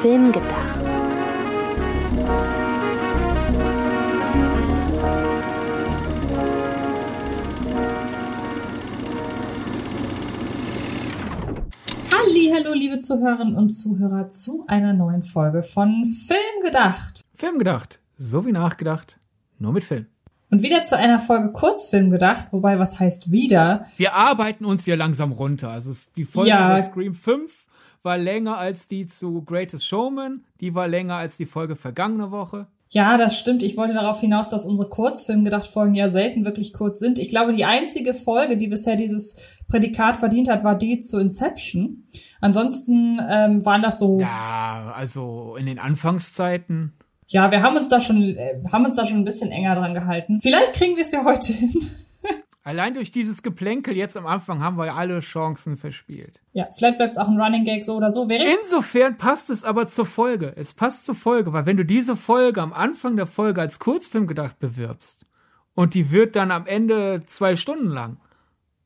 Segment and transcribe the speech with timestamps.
[0.00, 0.80] Film gedacht.
[12.10, 17.20] Hallo, liebe Zuhörerinnen und Zuhörer, zu einer neuen Folge von Film gedacht.
[17.34, 19.18] Film gedacht, so wie nachgedacht,
[19.58, 20.06] nur mit Film.
[20.50, 23.84] Und wieder zu einer Folge Kurzfilm gedacht, wobei was heißt wieder?
[23.98, 25.70] Wir arbeiten uns ja langsam runter.
[25.70, 26.80] Also die Folge ja.
[26.80, 27.66] Scream 5
[28.02, 32.66] war länger als die zu Greatest Showman, die war länger als die Folge vergangene Woche.
[32.92, 33.62] Ja, das stimmt.
[33.62, 37.20] Ich wollte darauf hinaus, dass unsere Kurzfilm gedacht Folgen ja selten wirklich kurz sind.
[37.20, 39.36] Ich glaube, die einzige Folge, die bisher dieses
[39.68, 42.08] Prädikat verdient hat, war die zu Inception.
[42.40, 44.18] Ansonsten ähm, waren das so.
[44.18, 46.92] Ja, also in den Anfangszeiten.
[47.28, 49.94] Ja, wir haben uns da schon, äh, haben uns da schon ein bisschen enger dran
[49.94, 50.40] gehalten.
[50.40, 51.72] Vielleicht kriegen wir es ja heute hin.
[52.70, 56.40] Allein durch dieses Geplänkel jetzt am Anfang haben wir ja alle Chancen verspielt.
[56.52, 58.28] Ja, vielleicht bleibt es auch ein Running Gag so oder so.
[58.28, 60.52] Wäre Insofern passt es aber zur Folge.
[60.56, 64.28] Es passt zur Folge, weil wenn du diese Folge am Anfang der Folge als Kurzfilm
[64.28, 65.26] gedacht bewirbst
[65.74, 68.18] und die wird dann am Ende zwei Stunden lang,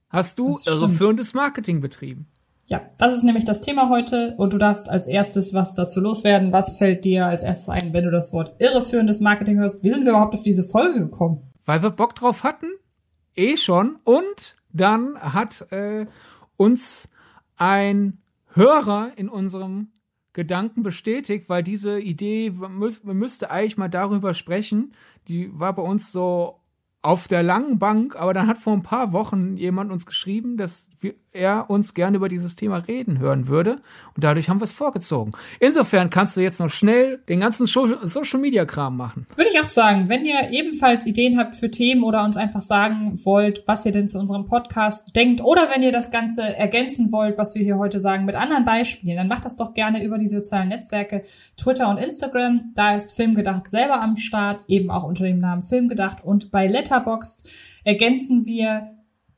[0.08, 2.26] hast du irreführendes Marketing betrieben.
[2.64, 6.54] Ja, das ist nämlich das Thema heute und du darfst als erstes was dazu loswerden.
[6.54, 9.84] Was fällt dir als erstes ein, wenn du das Wort irreführendes Marketing hörst?
[9.84, 11.52] Wie sind wir überhaupt auf diese Folge gekommen?
[11.66, 12.68] Weil wir Bock drauf hatten
[13.36, 13.98] eh schon.
[14.04, 16.06] Und dann hat äh,
[16.56, 17.10] uns
[17.56, 18.18] ein
[18.48, 19.88] Hörer in unserem
[20.32, 24.92] Gedanken bestätigt, weil diese Idee, man, müsste eigentlich mal darüber sprechen,
[25.28, 26.60] die war bei uns so
[27.04, 30.88] auf der langen Bank, aber dann hat vor ein paar Wochen jemand uns geschrieben, dass
[31.00, 33.72] wir, er uns gerne über dieses Thema reden hören würde.
[34.14, 35.32] Und dadurch haben wir es vorgezogen.
[35.60, 39.26] Insofern kannst du jetzt noch schnell den ganzen Social Media Kram machen.
[39.36, 43.20] Würde ich auch sagen, wenn ihr ebenfalls Ideen habt für Themen oder uns einfach sagen
[43.24, 47.36] wollt, was ihr denn zu unserem Podcast denkt, oder wenn ihr das Ganze ergänzen wollt,
[47.36, 50.28] was wir hier heute sagen, mit anderen Beispielen, dann macht das doch gerne über die
[50.28, 51.22] sozialen Netzwerke
[51.58, 52.72] Twitter und Instagram.
[52.74, 57.50] Da ist Filmgedacht selber am Start, eben auch unter dem Namen Filmgedacht und bei Letterboxd
[57.84, 58.90] ergänzen wir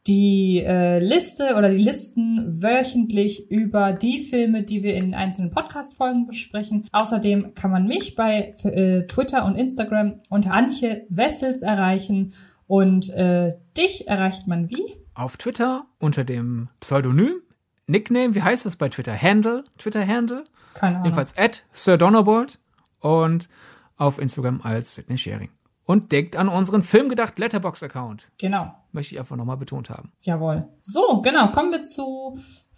[0.06, 6.28] die äh, Liste oder die Listen wöchentlich über die Filme, die wir in einzelnen Podcast-Folgen
[6.28, 6.86] besprechen.
[6.92, 12.34] Außerdem kann man mich bei äh, Twitter und Instagram unter Antje Wessels erreichen
[12.68, 14.84] und äh, dich erreicht man wie?
[15.14, 17.40] Auf Twitter unter dem Pseudonym,
[17.88, 19.20] Nickname, wie heißt es bei Twitter?
[19.20, 20.44] Handle, Twitter-Handle?
[20.74, 21.04] Keine Ahnung.
[21.06, 22.60] Jedenfalls at Sir Donnerbolt
[23.00, 23.48] und
[23.96, 25.48] auf Instagram als Sydney Sharing
[25.86, 28.28] und denkt an unseren Filmgedacht Letterbox Account.
[28.38, 28.74] Genau.
[28.92, 30.12] Möchte ich einfach nochmal betont haben.
[30.20, 30.68] Jawohl.
[30.80, 31.48] So, genau.
[31.48, 32.36] Kommen wir zu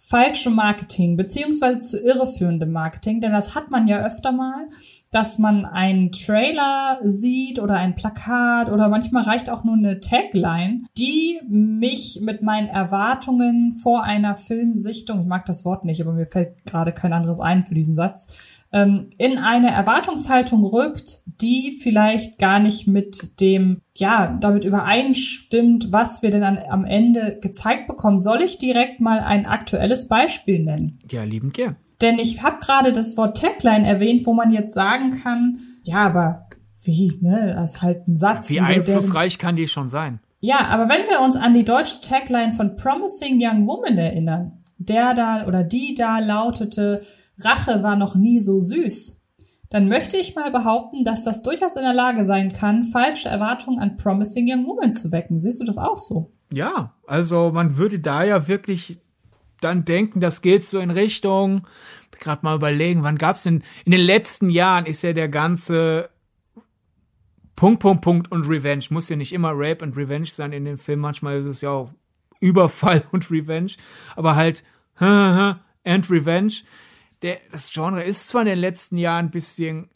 [0.09, 4.69] falschem Marketing, beziehungsweise zu irreführendem Marketing, denn das hat man ja öfter mal,
[5.11, 10.83] dass man einen Trailer sieht oder ein Plakat oder manchmal reicht auch nur eine Tagline,
[10.97, 16.25] die mich mit meinen Erwartungen vor einer Filmsichtung, ich mag das Wort nicht, aber mir
[16.25, 22.37] fällt gerade kein anderes ein für diesen Satz, ähm, in eine Erwartungshaltung rückt, die vielleicht
[22.37, 28.19] gar nicht mit dem, ja, damit übereinstimmt, was wir denn an, am Ende gezeigt bekommen.
[28.19, 30.99] Soll ich direkt mal ein aktuelles Beispiel nennen?
[31.09, 31.77] Ja, liebend gern.
[32.01, 36.47] Denn ich habe gerade das Wort Tagline erwähnt, wo man jetzt sagen kann, ja, aber
[36.81, 38.49] wie, ne, das ist halt ein Satz.
[38.49, 40.19] Wie, wie einflussreich kann die schon sein?
[40.39, 45.13] Ja, aber wenn wir uns an die deutsche Tagline von Promising Young Woman erinnern, der
[45.13, 47.01] da oder die da lautete,
[47.39, 49.21] Rache war noch nie so süß,
[49.69, 53.79] dann möchte ich mal behaupten, dass das durchaus in der Lage sein kann, falsche Erwartungen
[53.79, 55.39] an Promising Young Woman zu wecken.
[55.39, 56.31] Siehst du das auch so?
[56.51, 58.99] Ja, also man würde da ja wirklich
[59.61, 61.67] dann denken, das geht so in Richtung,
[62.19, 66.09] gerade mal überlegen, wann gab's denn, in den letzten Jahren ist ja der ganze
[67.55, 68.85] Punkt, Punkt, Punkt und Revenge.
[68.89, 71.69] Muss ja nicht immer Rape und Revenge sein in den Filmen, manchmal ist es ja
[71.71, 71.91] auch
[72.39, 73.71] Überfall und Revenge,
[74.15, 74.63] aber halt
[74.97, 76.53] and Revenge
[77.21, 79.89] der, das Genre ist zwar in den letzten Jahren ein bisschen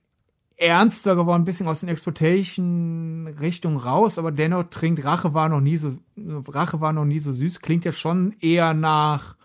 [0.58, 5.78] ernster geworden, ein bisschen aus den Exploitation-Richtung raus, aber dennoch trinkt Rache war noch nie
[5.78, 9.36] so, Rache war noch nie so süß, klingt ja schon eher nach,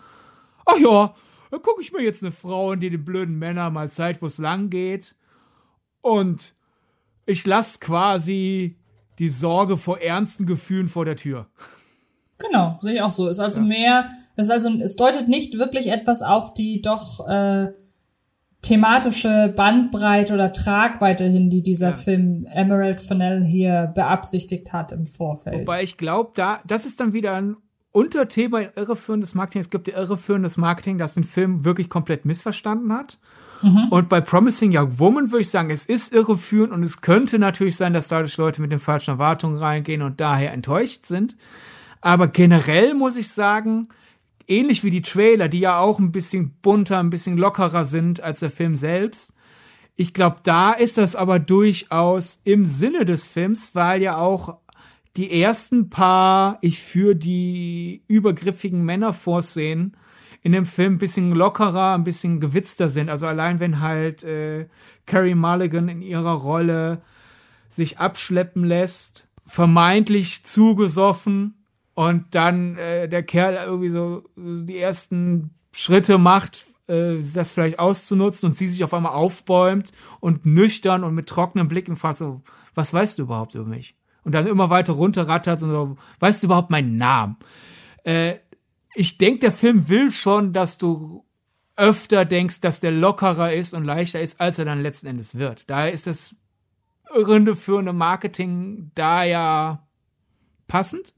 [0.67, 1.15] ach ja,
[1.51, 4.27] dann gucke ich mir jetzt eine Frau in die den blöden Männer mal Zeit, wo
[4.27, 5.17] es lang geht
[6.03, 6.55] und
[7.25, 8.77] ich lasse quasi
[9.19, 11.47] die Sorge vor ernsten Gefühlen vor der Tür.
[12.39, 13.29] Genau, sehe ich auch so.
[13.29, 13.67] Ist also ja.
[13.67, 14.11] mehr,
[14.47, 17.69] ist also, es deutet nicht wirklich etwas auf die doch äh,
[18.63, 21.97] thematische Bandbreite oder Tragweite hin, die dieser ja.
[21.97, 25.61] Film Emerald Fennell hier beabsichtigt hat im Vorfeld.
[25.61, 27.57] Wobei ich glaube, da, das ist dann wieder ein
[27.93, 29.61] Unterthema in irreführendes Marketing.
[29.61, 33.19] Es gibt ja irreführendes Marketing, das den Film wirklich komplett missverstanden hat.
[33.63, 33.89] Mhm.
[33.91, 37.77] Und bei Promising Young Woman würde ich sagen, es ist irreführend und es könnte natürlich
[37.77, 41.37] sein, dass dadurch Leute mit den falschen Erwartungen reingehen und daher enttäuscht sind.
[42.01, 43.89] Aber generell muss ich sagen,
[44.49, 48.41] ähnlich wie die Trailer, die ja auch ein bisschen bunter, ein bisschen lockerer sind als
[48.41, 49.35] der Film selbst,
[50.01, 54.59] Ich glaube, da ist das aber durchaus im Sinne des Films, weil ja auch
[55.17, 59.97] die ersten paar, ich für die übergriffigen Männer vorsehen,
[60.43, 63.11] in dem Film ein bisschen lockerer, ein bisschen gewitzter sind.
[63.11, 64.69] Also allein wenn halt äh,
[65.05, 67.03] Carrie Mulligan in ihrer Rolle
[67.69, 71.58] sich abschleppen lässt, vermeintlich zugesoffen
[71.99, 78.49] und dann äh, der Kerl irgendwie so die ersten Schritte macht, äh, das vielleicht auszunutzen
[78.49, 79.91] und sie sich auf einmal aufbäumt
[80.21, 82.41] und nüchtern und mit trockenem Blicken fragt so,
[82.77, 83.97] was weißt du überhaupt über mich?
[84.23, 87.37] Und dann immer weiter runterrattert und so, weißt du überhaupt meinen Namen?
[88.05, 88.37] Äh,
[88.95, 91.25] ich denke, der Film will schon, dass du
[91.75, 95.69] öfter denkst, dass der lockerer ist und leichter ist, als er dann letzten Endes wird.
[95.69, 96.37] Daher ist das
[97.13, 99.85] irreführende Marketing da ja
[100.69, 101.13] passend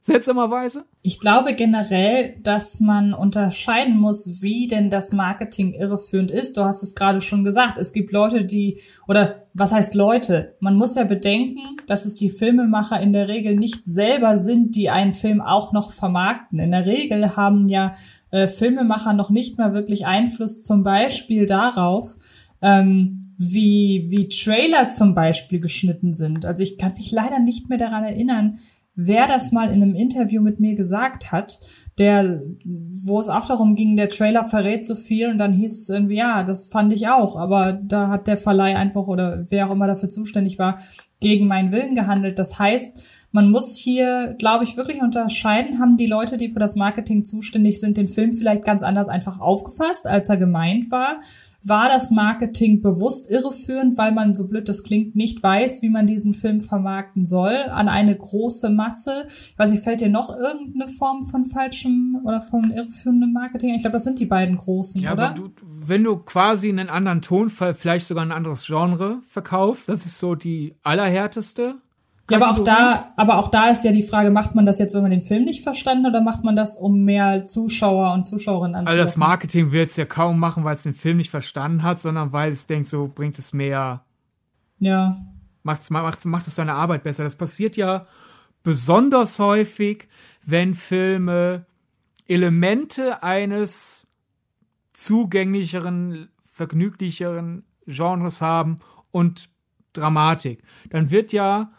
[0.00, 0.84] seltsamerweise?
[1.02, 6.56] Ich glaube generell, dass man unterscheiden muss, wie denn das Marketing irreführend ist.
[6.56, 7.78] Du hast es gerade schon gesagt.
[7.78, 10.56] Es gibt Leute, die, oder was heißt Leute?
[10.60, 14.90] Man muss ja bedenken, dass es die Filmemacher in der Regel nicht selber sind, die
[14.90, 16.58] einen Film auch noch vermarkten.
[16.58, 17.92] In der Regel haben ja
[18.30, 22.16] äh, Filmemacher noch nicht mal wirklich Einfluss zum Beispiel darauf,
[22.62, 26.44] ähm, wie, wie Trailer zum Beispiel geschnitten sind.
[26.44, 28.58] Also ich kann mich leider nicht mehr daran erinnern,
[28.94, 31.60] wer das mal in einem Interview mit mir gesagt hat,
[31.98, 35.88] der, wo es auch darum ging, der Trailer verrät so viel und dann hieß es
[35.88, 39.72] irgendwie, ja, das fand ich auch, aber da hat der Verleih einfach oder wer auch
[39.72, 40.78] immer dafür zuständig war,
[41.20, 42.38] gegen meinen Willen gehandelt.
[42.38, 46.76] Das heißt, man muss hier, glaube ich, wirklich unterscheiden, haben die Leute, die für das
[46.76, 51.20] Marketing zuständig sind, den Film vielleicht ganz anders einfach aufgefasst, als er gemeint war
[51.62, 56.06] war das Marketing bewusst irreführend, weil man, so blöd das klingt, nicht weiß, wie man
[56.06, 59.26] diesen Film vermarkten soll an eine große Masse?
[59.26, 63.74] Ich weiß nicht, fällt dir noch irgendeine Form von falschem oder von irreführendem Marketing?
[63.74, 65.30] Ich glaube, das sind die beiden großen, ja, oder?
[65.30, 70.06] Aber du, wenn du quasi einen anderen Tonfall, vielleicht sogar ein anderes Genre verkaufst, das
[70.06, 71.76] ist so die allerhärteste
[72.30, 74.94] ja, aber auch da, aber auch da ist ja die Frage, macht man das jetzt,
[74.94, 78.74] wenn man den Film nicht verstanden oder macht man das, um mehr Zuschauer und Zuschauerinnen
[78.74, 79.00] anzulocken?
[79.00, 82.00] Also das Marketing wird es ja kaum machen, weil es den Film nicht verstanden hat,
[82.00, 84.04] sondern weil es denkt, so bringt es mehr.
[84.78, 85.20] Ja.
[85.62, 87.24] Macht, macht, macht es seine Arbeit besser.
[87.24, 88.06] Das passiert ja
[88.62, 90.08] besonders häufig,
[90.44, 91.66] wenn Filme
[92.26, 94.06] Elemente eines
[94.92, 98.80] zugänglicheren, vergnüglicheren Genres haben
[99.10, 99.48] und
[99.92, 100.62] Dramatik.
[100.90, 101.72] Dann wird ja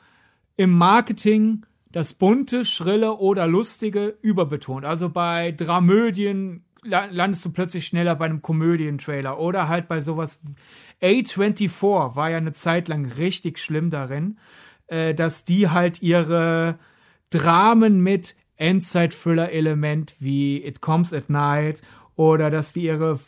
[0.58, 4.86] im Marketing das bunte, schrille oder lustige überbetont.
[4.86, 10.42] Also bei Dramödien landest du plötzlich schneller bei einem Komödientrailer oder halt bei sowas.
[11.02, 14.38] A24 war ja eine Zeit lang richtig schlimm darin,
[14.88, 16.80] äh, dass die halt ihre
[17.30, 21.82] Dramen mit Endzeit-Thriller-Element wie It Comes at Night
[22.16, 23.20] oder dass die ihre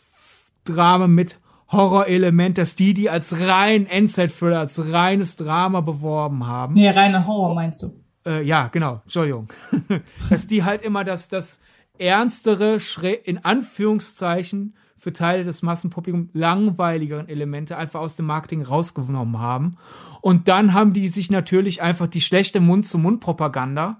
[0.66, 1.40] Dramen mit
[1.74, 6.76] Horrorelement, dass die die als rein Endzeit-Thriller, als reines Drama beworben haben.
[6.76, 7.94] Nee, reine Horror meinst du?
[8.26, 9.50] Äh, ja, genau, Entschuldigung.
[10.30, 11.62] dass die halt immer das, das
[11.98, 12.78] ernstere,
[13.24, 19.78] in Anführungszeichen für Teile des Massenpublikums langweiligeren Elemente einfach aus dem Marketing rausgenommen haben.
[20.22, 23.98] Und dann haben die sich natürlich einfach die schlechte Mund-zu-Mund-Propaganda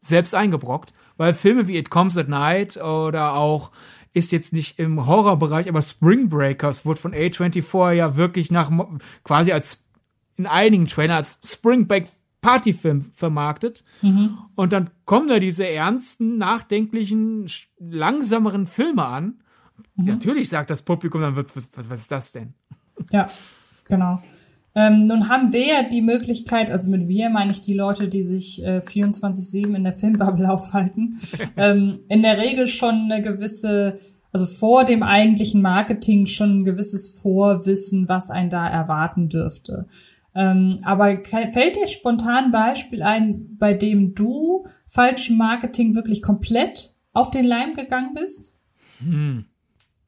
[0.00, 3.70] selbst eingebrockt, weil Filme wie It Comes at Night oder auch
[4.12, 8.70] ist jetzt nicht im Horrorbereich, aber Spring Breakers wurde von A24 ja wirklich nach
[9.22, 9.84] quasi als
[10.36, 12.08] in einigen Trailern als Spring Break
[12.40, 13.84] Partyfilm vermarktet.
[14.02, 14.38] Mhm.
[14.54, 19.42] Und dann kommen da diese ernsten, nachdenklichen, langsameren Filme an.
[19.96, 20.06] Mhm.
[20.06, 22.54] Natürlich sagt das Publikum dann, was, was, was ist das denn?
[23.10, 23.30] Ja,
[23.84, 24.22] genau.
[24.74, 28.22] Ähm, nun haben wir ja die Möglichkeit, also mit wir meine ich die Leute, die
[28.22, 31.18] sich äh, 24-7 in der Filmbubble aufhalten,
[31.56, 33.96] ähm, in der Regel schon eine gewisse,
[34.32, 39.86] also vor dem eigentlichen Marketing schon ein gewisses Vorwissen, was einen da erwarten dürfte.
[40.34, 46.94] Ähm, aber fällt dir spontan ein Beispiel ein, bei dem du falschem Marketing wirklich komplett
[47.12, 48.56] auf den Leim gegangen bist?
[48.98, 49.46] Hm.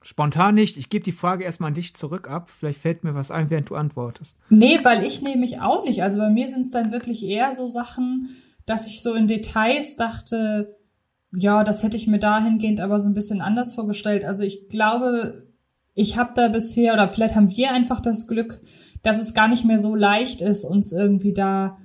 [0.03, 0.77] Spontan nicht.
[0.77, 2.51] Ich gebe die Frage erstmal an dich zurück ab.
[2.51, 4.39] Vielleicht fällt mir was ein, während du antwortest.
[4.51, 6.03] Nee, weil ich nämlich auch nicht.
[6.03, 8.29] Also bei mir sind es dann wirklich eher so Sachen,
[8.67, 10.77] dass ich so in Details dachte,
[11.35, 14.25] ja, das hätte ich mir dahingehend aber so ein bisschen anders vorgestellt.
[14.25, 15.47] Also ich glaube,
[15.95, 18.61] ich habe da bisher, oder vielleicht haben wir einfach das Glück,
[19.03, 21.79] dass es gar nicht mehr so leicht ist, uns irgendwie da,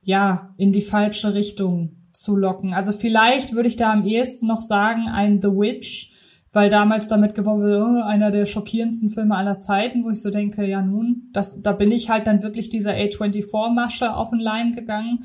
[0.00, 2.74] ja, in die falsche Richtung zu locken.
[2.74, 6.12] Also vielleicht würde ich da am ehesten noch sagen, ein The Witch,
[6.52, 10.30] weil damals damit geworben wurde, oh, einer der schockierendsten Filme aller Zeiten, wo ich so
[10.30, 14.72] denke, ja nun, das, da bin ich halt dann wirklich dieser A24-Masche auf den Leim
[14.72, 15.24] gegangen.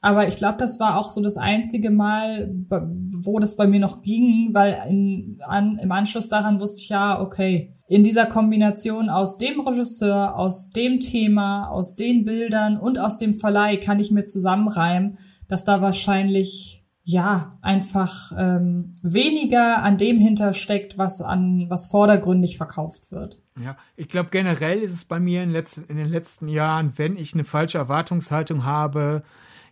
[0.00, 4.02] Aber ich glaube, das war auch so das einzige Mal, wo das bei mir noch
[4.02, 9.38] ging, weil in, an, im Anschluss daran wusste ich ja, okay, in dieser Kombination aus
[9.38, 14.26] dem Regisseur, aus dem Thema, aus den Bildern und aus dem Verleih kann ich mir
[14.26, 16.77] zusammenreimen, dass da wahrscheinlich
[17.08, 23.40] ja einfach ähm, weniger an dem hintersteckt, was an was vordergründig verkauft wird.
[23.58, 27.16] Ja, ich glaube generell ist es bei mir in, letzten, in den letzten Jahren, wenn
[27.16, 29.22] ich eine falsche Erwartungshaltung habe,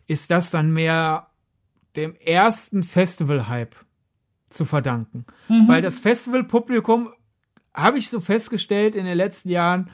[0.07, 1.27] ist das dann mehr
[1.97, 3.77] dem ersten Festival-Hype
[4.49, 5.27] zu verdanken.
[5.51, 5.69] Mhm.
[5.69, 7.11] Weil das Festival-Publikum,
[7.75, 9.91] habe ich so festgestellt in den letzten Jahren,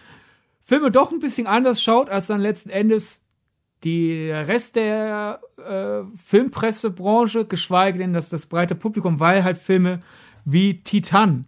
[0.61, 3.22] Filme doch ein bisschen anders schaut, als dann letzten Endes
[3.85, 10.01] die Rest der äh, Filmpressebranche, geschweige denn dass das breite Publikum, weil halt Filme
[10.45, 11.47] wie Titan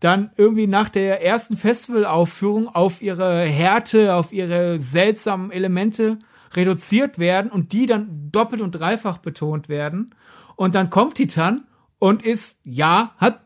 [0.00, 6.18] dann irgendwie nach der ersten Festivalaufführung auf ihre Härte, auf ihre seltsamen Elemente
[6.54, 10.14] reduziert werden und die dann doppelt und dreifach betont werden.
[10.56, 11.64] Und dann kommt Titan
[11.98, 13.42] und ist, ja, hat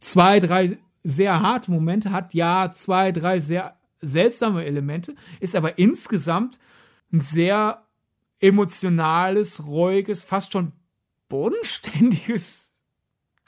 [0.00, 6.58] zwei, drei sehr harte Momente, hat ja zwei, drei sehr seltsame Elemente, ist aber insgesamt
[7.12, 7.86] ein sehr
[8.40, 10.72] emotionales, ruhiges, fast schon
[11.28, 12.67] bodenständiges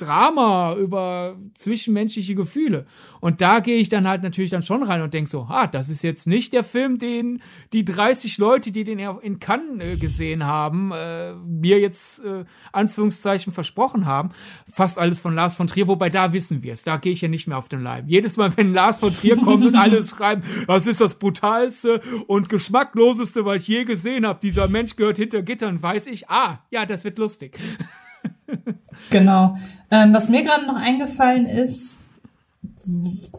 [0.00, 2.86] Drama, über zwischenmenschliche Gefühle.
[3.20, 5.90] Und da gehe ich dann halt natürlich dann schon rein und denke so, ah, das
[5.90, 7.42] ist jetzt nicht der Film, den
[7.72, 13.52] die 30 Leute, die den in Cannes äh, gesehen haben, äh, mir jetzt äh, Anführungszeichen
[13.52, 14.30] versprochen haben.
[14.72, 16.82] Fast alles von Lars von Trier, wobei da wissen wir es.
[16.82, 18.06] Da gehe ich ja nicht mehr auf den Leib.
[18.08, 22.48] Jedes Mal, wenn Lars von Trier kommt und alles schreiben, das ist das brutalste und
[22.48, 24.40] geschmackloseste, was ich je gesehen habe.
[24.42, 27.58] Dieser Mensch gehört hinter Gittern, weiß ich, ah, ja, das wird lustig.
[29.10, 29.56] Genau.
[29.90, 32.00] Ähm, was mir gerade noch eingefallen ist,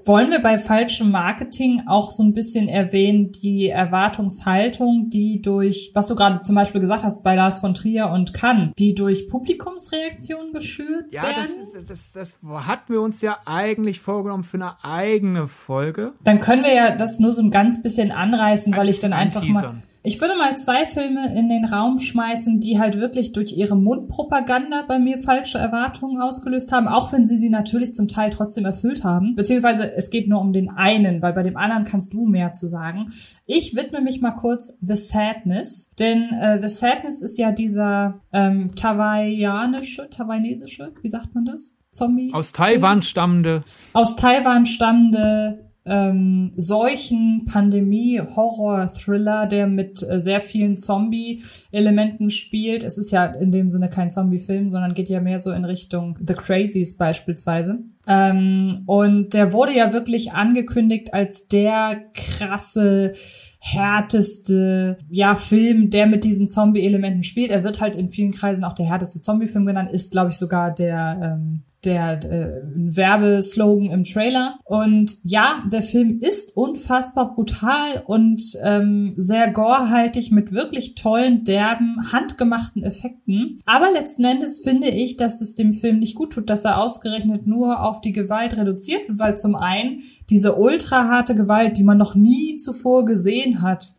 [0.06, 6.08] wollen wir bei falschem Marketing auch so ein bisschen erwähnen, die Erwartungshaltung, die durch, was
[6.08, 10.54] du gerade zum Beispiel gesagt hast bei Lars von Trier und Cannes, die durch Publikumsreaktionen
[10.54, 11.50] geschürt ja, werden?
[11.74, 16.14] Ja, das, das, das hatten wir uns ja eigentlich vorgenommen für eine eigene Folge.
[16.24, 19.46] Dann können wir ja das nur so ein ganz bisschen anreißen, weil ich dann einfach
[19.46, 23.76] mal ich würde mal zwei Filme in den Raum schmeißen, die halt wirklich durch ihre
[23.76, 28.66] Mundpropaganda bei mir falsche Erwartungen ausgelöst haben, auch wenn sie sie natürlich zum Teil trotzdem
[28.66, 29.36] erfüllt haben.
[29.36, 32.68] Beziehungsweise es geht nur um den einen, weil bei dem anderen kannst du mehr zu
[32.68, 33.12] sagen.
[33.46, 38.76] Ich widme mich mal kurz The Sadness, denn äh, The Sadness ist ja dieser ähm,
[38.76, 41.78] tawaianische, taiwanesische, wie sagt man das?
[41.92, 42.34] Zombie?
[42.34, 43.64] Aus Taiwan stammende.
[43.94, 52.84] Aus Taiwan stammende ähm, Seuchen, Pandemie, Horror-Thriller, der mit äh, sehr vielen Zombie-Elementen spielt.
[52.84, 56.18] Es ist ja in dem Sinne kein Zombie-Film, sondern geht ja mehr so in Richtung
[56.26, 57.80] The Crazies beispielsweise.
[58.06, 63.14] Ähm, und der wurde ja wirklich angekündigt als der krasse
[63.60, 67.52] härteste ja Film, der mit diesen Zombie-Elementen spielt.
[67.52, 70.74] Er wird halt in vielen Kreisen auch der härteste Zombie-Film genannt, ist glaube ich sogar
[70.74, 74.60] der ähm, der äh, Werbeslogan im Trailer.
[74.66, 81.98] Und ja, der Film ist unfassbar brutal und ähm, sehr gorehaltig mit wirklich tollen, derben,
[82.12, 83.60] handgemachten Effekten.
[83.66, 87.48] Aber letzten Endes finde ich, dass es dem Film nicht gut tut, dass er ausgerechnet
[87.48, 91.98] nur auf die Gewalt reduziert wird, weil zum einen diese ultra harte Gewalt, die man
[91.98, 93.96] noch nie zuvor gesehen hat,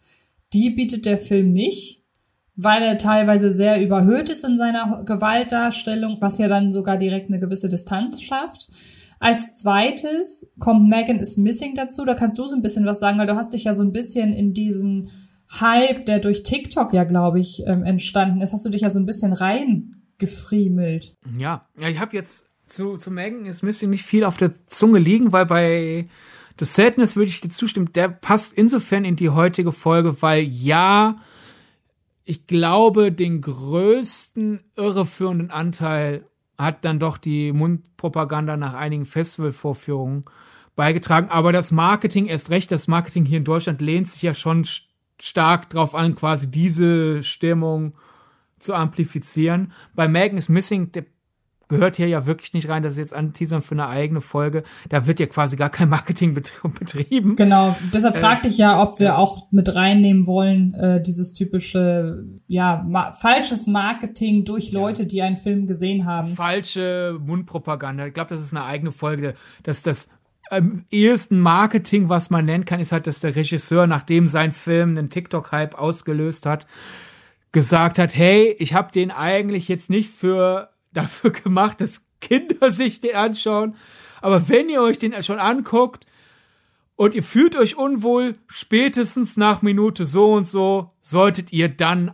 [0.52, 2.01] die bietet der Film nicht
[2.56, 7.40] weil er teilweise sehr überhöht ist in seiner Gewaltdarstellung, was ja dann sogar direkt eine
[7.40, 8.68] gewisse Distanz schafft.
[9.20, 12.04] Als zweites kommt Megan is Missing dazu.
[12.04, 13.92] Da kannst du so ein bisschen was sagen, weil du hast dich ja so ein
[13.92, 15.10] bisschen in diesen
[15.60, 18.98] Hype, der durch TikTok ja, glaube ich, ähm, entstanden ist, hast du dich ja so
[18.98, 21.14] ein bisschen reingefriemelt.
[21.38, 24.98] Ja, ja, ich habe jetzt zu, zu Megan is Missing nicht viel auf der Zunge
[24.98, 26.06] liegen, weil bei
[26.58, 31.16] The Sadness würde ich dir zustimmen, der passt insofern in die heutige Folge, weil ja,
[32.24, 36.24] ich glaube, den größten irreführenden Anteil
[36.58, 40.24] hat dann doch die Mundpropaganda nach einigen Festivalvorführungen
[40.76, 41.28] beigetragen.
[41.30, 44.64] Aber das Marketing, erst recht, das Marketing hier in Deutschland lehnt sich ja schon
[45.18, 47.94] stark drauf an, quasi diese Stimmung
[48.58, 49.72] zu amplifizieren.
[49.94, 51.04] Bei Megan is Missing, der
[51.72, 52.82] gehört hier ja wirklich nicht rein.
[52.82, 54.62] Das ist jetzt anteasern für eine eigene Folge.
[54.88, 56.34] Da wird ja quasi gar kein Marketing
[56.78, 57.34] betrieben.
[57.34, 57.74] Genau.
[57.92, 62.84] Deshalb äh, fragte ich ja, ob wir auch mit reinnehmen wollen, äh, dieses typische, ja,
[62.86, 66.34] ma falsches Marketing durch Leute, die einen Film gesehen haben.
[66.34, 68.06] Falsche Mundpropaganda.
[68.06, 70.10] Ich glaube, das ist eine eigene Folge, dass das
[70.50, 74.90] am ehesten Marketing, was man nennen kann, ist halt, dass der Regisseur, nachdem sein Film
[74.90, 76.66] einen TikTok-Hype ausgelöst hat,
[77.52, 83.00] gesagt hat, hey, ich habe den eigentlich jetzt nicht für dafür gemacht, dass Kinder sich
[83.00, 83.76] den anschauen.
[84.20, 86.06] Aber wenn ihr euch den schon anguckt
[86.96, 92.12] und ihr fühlt euch unwohl, spätestens nach Minute so und so, solltet ihr dann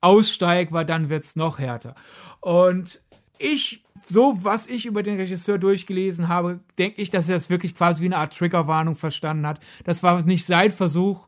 [0.00, 1.94] aussteige, weil dann wird's noch härter.
[2.40, 3.00] Und
[3.38, 7.74] ich, so was ich über den Regisseur durchgelesen habe, denke ich, dass er es wirklich
[7.74, 9.60] quasi wie eine Art Triggerwarnung verstanden hat.
[9.84, 11.26] Das war nicht sein Versuch,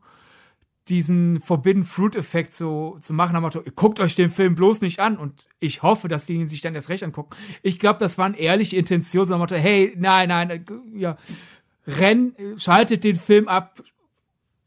[0.89, 5.17] diesen Forbidden Fruit Effekt so zu machen, aber guckt euch den Film bloß nicht an
[5.17, 7.35] und ich hoffe, dass die ihn sich dann erst recht angucken.
[7.61, 10.61] Ich glaube, das waren ehrliche Intentionen, so Motto, hey, nein, nein, äh,
[10.95, 11.17] ja,
[11.87, 13.81] renn, schaltet den Film ab,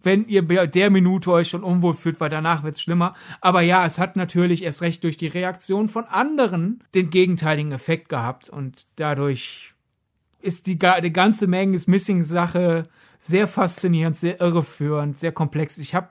[0.03, 3.15] wenn ihr bei der Minute euch schon unwohl fühlt, weil danach wird's schlimmer.
[3.41, 8.09] Aber ja, es hat natürlich erst recht durch die Reaktion von anderen den gegenteiligen Effekt
[8.09, 9.75] gehabt und dadurch
[10.41, 12.85] ist die, die ganze Menge Missing-Sache
[13.19, 15.79] sehr faszinierend, sehr irreführend, sehr komplex.
[15.79, 16.09] Ich habe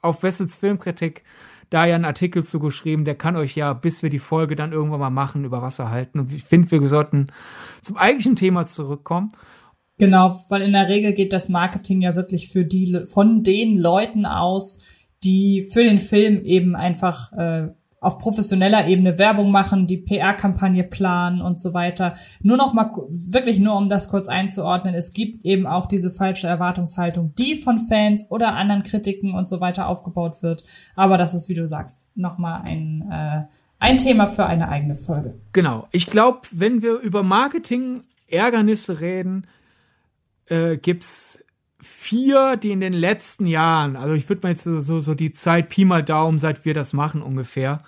[0.00, 1.24] auf Wessels Filmkritik
[1.70, 5.00] da ja einen Artikel zugeschrieben, der kann euch ja, bis wir die Folge dann irgendwann
[5.00, 6.20] mal machen, über Wasser halten.
[6.20, 7.28] Und ich finde, wir sollten
[7.82, 9.32] zum eigentlichen Thema zurückkommen.
[9.98, 14.26] Genau, weil in der Regel geht das Marketing ja wirklich für die von den Leuten
[14.26, 14.80] aus,
[15.22, 17.68] die für den Film eben einfach äh,
[18.04, 22.14] auf professioneller Ebene Werbung machen, die PR-Kampagne planen und so weiter.
[22.42, 26.46] Nur noch mal wirklich nur um das kurz einzuordnen, es gibt eben auch diese falsche
[26.46, 30.64] Erwartungshaltung, die von Fans oder anderen Kritiken und so weiter aufgebaut wird.
[30.94, 33.42] Aber das ist, wie du sagst, noch mal ein äh,
[33.78, 35.38] ein Thema für eine eigene Folge.
[35.52, 35.88] Genau.
[35.90, 39.46] Ich glaube, wenn wir über Marketing-Ärgernisse reden,
[40.46, 41.43] äh, gibt's
[41.84, 45.68] vier, die in den letzten Jahren, also ich würde mal jetzt so, so, die Zeit
[45.68, 47.82] Pi mal Daumen, seit wir das machen ungefähr,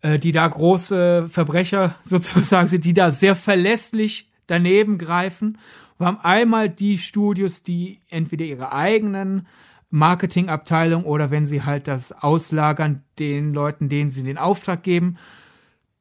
[0.00, 5.58] äh, die da große Verbrecher sozusagen sind, die da sehr verlässlich daneben greifen.
[5.98, 9.46] Wir haben einmal die Studios, die entweder ihre eigenen
[9.90, 15.18] Marketingabteilung oder wenn sie halt das auslagern den Leuten, denen sie den Auftrag geben,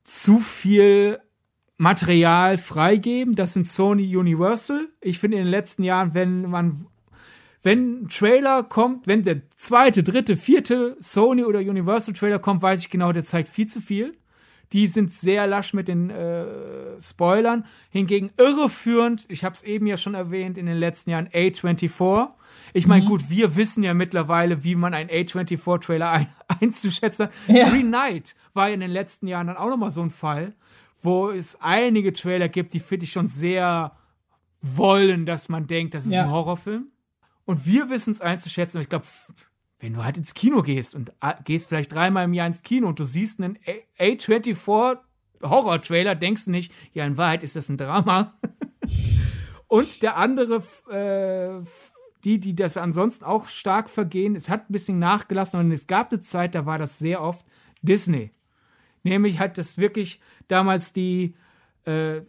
[0.03, 1.19] zu viel
[1.77, 3.35] Material freigeben.
[3.35, 4.87] Das sind Sony Universal.
[5.01, 6.87] Ich finde in den letzten Jahren, wenn man
[7.65, 12.81] wenn ein Trailer kommt, wenn der zweite, dritte, vierte Sony oder Universal Trailer kommt, weiß
[12.81, 14.15] ich genau, der zeigt viel zu viel.
[14.71, 16.45] Die sind sehr lasch mit den äh,
[16.99, 17.65] Spoilern.
[17.89, 22.29] Hingegen irreführend, ich habe es eben ja schon erwähnt, in den letzten Jahren A24.
[22.73, 23.09] Ich meine, mhm.
[23.09, 26.27] gut, wir wissen ja mittlerweile, wie man einen A24-Trailer ein
[26.61, 27.33] einzuschätzen hat.
[27.47, 27.67] Ja.
[27.67, 30.53] Green Knight war in den letzten Jahren dann auch nochmal so ein Fall,
[31.01, 33.91] wo es einige Trailer gibt, die finde ich schon sehr
[34.61, 36.23] wollen, dass man denkt, das ist ja.
[36.23, 36.91] ein Horrorfilm.
[37.45, 38.81] Und wir wissen es einzuschätzen.
[38.81, 39.05] Ich glaube,
[39.79, 42.87] wenn du halt ins Kino gehst und äh, gehst vielleicht dreimal im Jahr ins Kino
[42.87, 43.57] und du siehst einen
[43.97, 44.97] A24
[45.43, 48.33] Horror-Trailer, denkst du nicht, ja, in Wahrheit ist das ein Drama.
[49.67, 51.63] und der andere, äh,
[52.23, 56.11] die, die das ansonsten auch stark vergehen, es hat ein bisschen nachgelassen und es gab
[56.11, 57.45] eine Zeit, da war das sehr oft
[57.81, 58.31] Disney.
[59.03, 61.35] Nämlich hat das wirklich damals die
[61.85, 62.21] äh,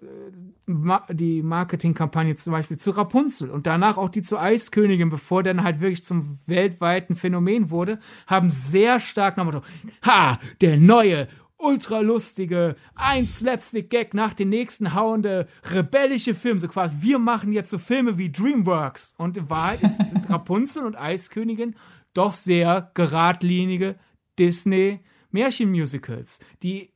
[1.10, 5.80] die Marketingkampagne zum Beispiel zu Rapunzel und danach auch die zu Eiskönigin, bevor dann halt
[5.80, 9.62] wirklich zum weltweiten Phänomen wurde, haben sehr stark nochmal so,
[10.02, 16.58] ha, der neue ultra lustige, ein Slapstick-Gag nach dem nächsten hauende, rebellische Film.
[16.58, 19.14] So quasi, wir machen jetzt so Filme wie Dreamworks.
[19.18, 21.74] Und in Wahrheit ist, Rapunzel und Eiskönigin
[22.14, 23.96] doch sehr geradlinige
[24.38, 26.92] Disney-Märchenmusicals, die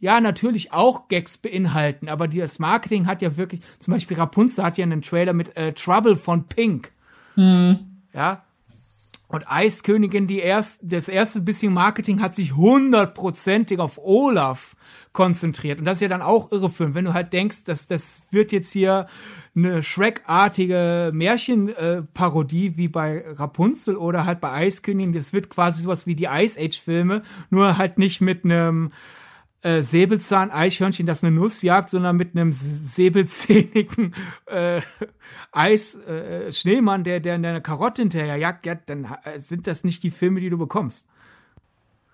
[0.00, 4.78] ja natürlich auch Gags beinhalten, aber das Marketing hat ja wirklich, zum Beispiel Rapunzel hat
[4.78, 6.90] ja einen Trailer mit äh, Trouble von Pink.
[7.36, 7.78] Mhm.
[8.12, 8.44] Ja.
[9.28, 14.74] Und Eiskönigin, die erst, das erste bisschen Marketing hat sich hundertprozentig auf Olaf
[15.12, 15.78] konzentriert.
[15.78, 18.72] Und das ist ja dann auch irreführend, wenn du halt denkst, dass das wird jetzt
[18.72, 19.06] hier
[19.54, 25.12] eine Shrek-artige Märchenparodie äh, wie bei Rapunzel oder halt bei Eiskönigin.
[25.12, 28.90] Das wird quasi sowas wie die Ice Age-Filme, nur halt nicht mit einem
[29.62, 34.14] äh, Säbelzahn-Eichhörnchen, das eine Nuss jagt, sondern mit einem säbelzähnigen
[34.46, 34.80] äh,
[35.52, 40.02] Eis äh, Schneemann, der, der eine Karotte hinterher jagt, ja, dann äh, sind das nicht
[40.02, 41.08] die Filme, die du bekommst.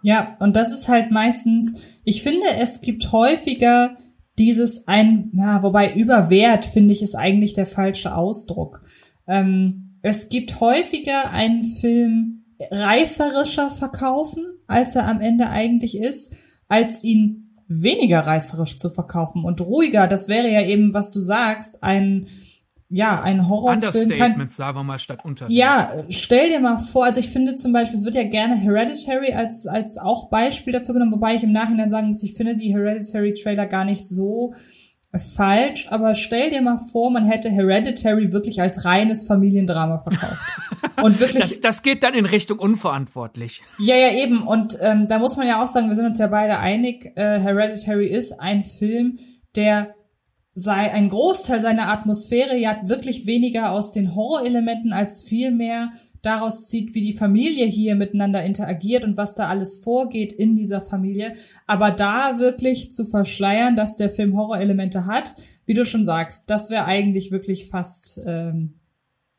[0.03, 3.97] Ja, und das ist halt meistens, ich finde, es gibt häufiger
[4.39, 8.83] dieses ein, na, wobei überwert, finde ich, ist eigentlich der falsche Ausdruck.
[9.27, 16.37] Ähm, es gibt häufiger einen Film reißerischer verkaufen, als er am Ende eigentlich ist
[16.69, 20.07] als ihn weniger reißerisch zu verkaufen und ruhiger.
[20.07, 22.27] Das wäre ja eben, was du sagst, ein
[22.89, 23.85] ja, ein Horrorfilm.
[23.85, 25.51] Understatement, kann, sagen wir mal, statt unter.
[25.51, 29.33] Ja, stell dir mal vor, also ich finde zum Beispiel, es wird ja gerne Hereditary
[29.33, 32.73] als, als auch Beispiel dafür genommen, wobei ich im Nachhinein sagen muss, ich finde die
[32.73, 34.55] Hereditary-Trailer gar nicht so
[35.19, 40.41] falsch, aber stell dir mal vor, man hätte Hereditary wirklich als reines Familiendrama verkauft.
[41.03, 41.43] Und wirklich.
[41.43, 43.63] Das, das geht dann in Richtung unverantwortlich.
[43.79, 44.43] Ja, ja, eben.
[44.43, 47.41] Und ähm, da muss man ja auch sagen, wir sind uns ja beide einig, äh,
[47.41, 49.19] Hereditary ist ein Film,
[49.57, 49.95] der
[50.55, 55.91] sei ein Großteil seiner Atmosphäre ja wirklich weniger aus den Horrorelementen als vielmehr
[56.27, 60.83] daraus zieht, wie die Familie hier miteinander interagiert und was da alles vorgeht in dieser
[60.83, 61.35] Familie.
[61.67, 65.35] Aber da wirklich zu verschleiern, dass der Film Horrorelemente hat,
[65.65, 68.75] wie du schon sagst, das wäre eigentlich wirklich fast ähm,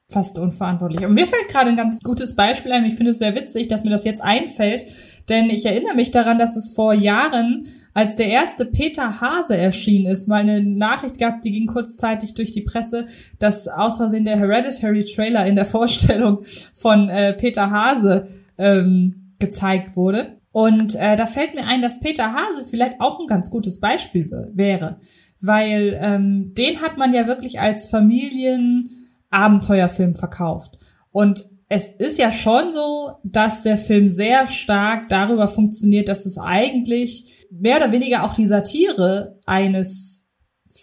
[0.10, 1.06] fast unverantwortlich.
[1.06, 2.86] Und mir fällt gerade ein ganz gutes Beispiel ein.
[2.86, 4.86] Ich finde es sehr witzig, dass mir das jetzt einfällt,
[5.28, 10.06] denn ich erinnere mich daran, dass es vor Jahren, als der erste Peter Hase erschienen
[10.06, 13.08] ist, mal eine Nachricht gab, die ging kurzzeitig durch die Presse,
[13.40, 16.40] dass aus Versehen der Hereditary Trailer in der Vorstellung
[16.74, 20.38] von äh, Peter Hase ähm, gezeigt wurde.
[20.54, 24.32] Und äh, da fällt mir ein, dass Peter Hase vielleicht auch ein ganz gutes Beispiel
[24.54, 25.02] wäre,
[25.42, 28.97] weil ähm, den hat man ja wirklich als Familien
[29.30, 30.78] Abenteuerfilm verkauft.
[31.12, 36.38] Und es ist ja schon so, dass der Film sehr stark darüber funktioniert, dass es
[36.38, 40.28] eigentlich mehr oder weniger auch die Satire eines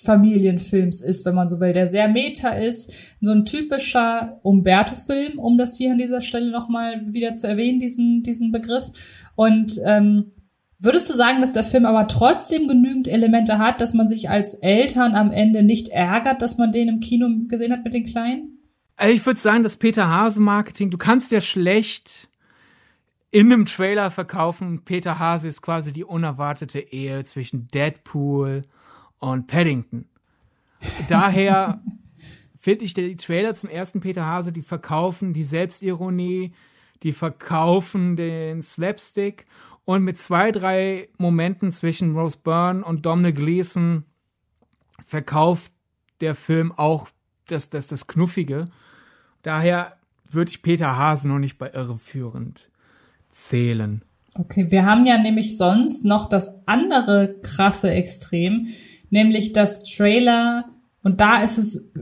[0.05, 2.93] Familienfilms ist, wenn man so will, der sehr meta ist.
[3.21, 8.23] So ein typischer Umberto-Film, um das hier an dieser Stelle nochmal wieder zu erwähnen, diesen,
[8.23, 8.85] diesen Begriff.
[9.35, 10.33] Und ähm,
[10.79, 14.55] Würdest du sagen, dass der Film aber trotzdem genügend Elemente hat, dass man sich als
[14.55, 18.59] Eltern am Ende nicht ärgert, dass man den im Kino gesehen hat mit den Kleinen?
[18.97, 22.29] Also ich würde sagen, das Peter Hase Marketing, du kannst ja schlecht
[23.31, 28.63] in einem Trailer verkaufen, Peter Hase ist quasi die unerwartete Ehe zwischen Deadpool
[29.19, 30.05] und Paddington.
[31.09, 31.83] Daher
[32.57, 36.53] finde ich die Trailer zum ersten Peter Hase, die verkaufen die Selbstironie,
[37.03, 39.47] die verkaufen den Slapstick
[39.85, 44.05] und mit zwei, drei Momenten zwischen Rose Byrne und Dominic Gleason
[45.05, 45.73] verkauft
[46.21, 47.09] der Film auch
[47.49, 48.69] das, das, das Knuffige.
[49.43, 49.97] Daher
[50.31, 52.71] würde ich Peter Hasen noch nicht bei irreführend
[53.31, 54.03] zählen.
[54.37, 58.67] Okay, wir haben ja nämlich sonst noch das andere krasse Extrem,
[59.11, 60.65] nämlich das Trailer.
[61.03, 61.93] Und da ist es,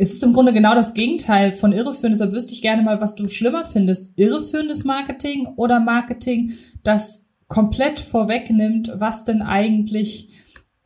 [0.00, 2.14] ist es im Grunde genau das Gegenteil von irreführend.
[2.14, 4.18] Deshalb wüsste ich gerne mal, was du schlimmer findest.
[4.18, 10.30] Irreführendes Marketing oder Marketing, das komplett vorwegnimmt, was denn eigentlich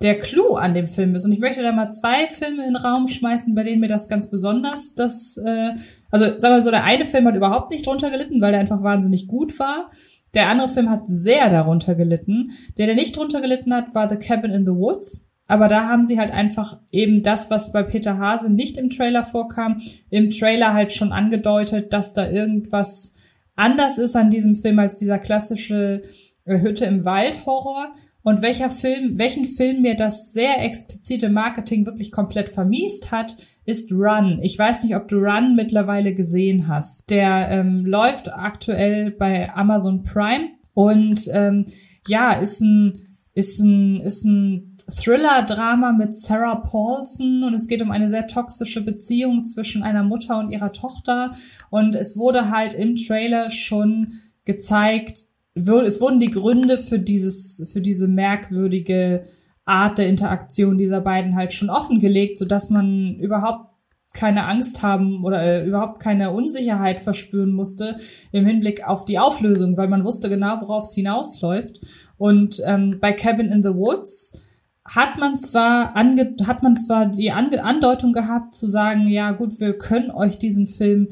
[0.03, 1.25] der Clou an dem Film ist.
[1.25, 4.09] Und ich möchte da mal zwei Filme in den Raum schmeißen, bei denen mir das
[4.09, 5.71] ganz besonders das, äh,
[6.11, 8.83] also sagen wir so, der eine Film hat überhaupt nicht drunter gelitten, weil der einfach
[8.83, 9.91] wahnsinnig gut war.
[10.35, 12.51] Der andere Film hat sehr darunter gelitten.
[12.79, 15.31] Der, der nicht drunter gelitten hat, war The Cabin in the Woods.
[15.47, 19.25] Aber da haben sie halt einfach eben das, was bei Peter Hase nicht im Trailer
[19.25, 19.77] vorkam,
[20.11, 23.13] im Trailer halt schon angedeutet, dass da irgendwas
[23.57, 26.01] anders ist an diesem Film als dieser klassische
[26.47, 27.93] Hütte im Wald Horror.
[28.23, 33.93] Und welcher Film, welchen Film mir das sehr explizite Marketing wirklich komplett vermiest hat, ist
[33.93, 34.41] Run.
[34.43, 37.03] Ich weiß nicht, ob du Run mittlerweile gesehen hast.
[37.11, 41.67] Der ähm, läuft aktuell bei Amazon Prime und ähm,
[42.07, 42.95] ja, ist ein
[43.35, 48.83] ist ein ist ein Thriller-Drama mit Sarah Paulson und es geht um eine sehr toxische
[48.83, 51.33] Beziehung zwischen einer Mutter und ihrer Tochter
[51.71, 54.13] und es wurde halt im Trailer schon
[54.45, 59.23] gezeigt, es wurden die Gründe für dieses, für diese merkwürdige
[59.65, 63.71] Art der Interaktion dieser beiden halt schon offengelegt, so dass man überhaupt
[64.15, 67.97] keine Angst haben oder äh, überhaupt keine Unsicherheit verspüren musste
[68.31, 71.81] im Hinblick auf die Auflösung, weil man wusste genau, worauf es hinausläuft.
[72.17, 74.41] Und ähm, bei Cabin in the Woods
[74.85, 79.61] hat man zwar ange hat man zwar die Ange Andeutung gehabt zu sagen, ja gut,
[79.61, 81.09] wir können euch diesen Film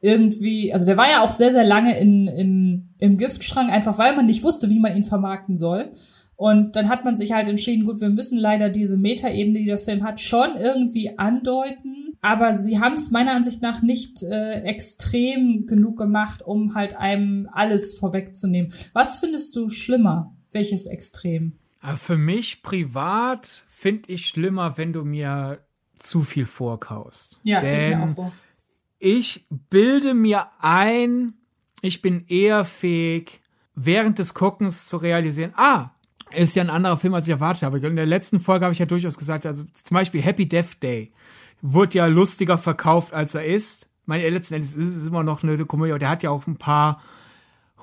[0.00, 4.16] irgendwie, also der war ja auch sehr, sehr lange in, in, im Giftschrank, einfach weil
[4.16, 5.92] man nicht wusste, wie man ihn vermarkten soll.
[6.34, 9.78] Und dann hat man sich halt entschieden, gut, wir müssen leider diese Metaebene, die der
[9.78, 12.16] Film hat, schon irgendwie andeuten.
[12.20, 17.48] Aber sie haben es meiner Ansicht nach nicht äh, extrem genug gemacht, um halt einem
[17.52, 18.72] alles vorwegzunehmen.
[18.92, 20.34] Was findest du schlimmer?
[20.50, 21.52] Welches Extrem?
[21.96, 25.64] Für mich privat finde ich schlimmer, wenn du mir
[25.98, 27.40] zu viel vorkaust.
[27.42, 28.32] Ja, Denn mir auch so
[29.04, 31.34] ich bilde mir ein,
[31.80, 33.40] ich bin eher fähig,
[33.74, 35.90] während des Guckens zu realisieren, ah,
[36.30, 37.84] ist ja ein anderer Film, als ich erwartet habe.
[37.84, 41.12] In der letzten Folge habe ich ja durchaus gesagt, also zum Beispiel Happy Death Day
[41.62, 43.90] wurde ja lustiger verkauft, als er ist.
[44.06, 46.56] Meine, letzten Endes ist es immer noch eine Komödie, aber der hat ja auch ein
[46.56, 47.02] paar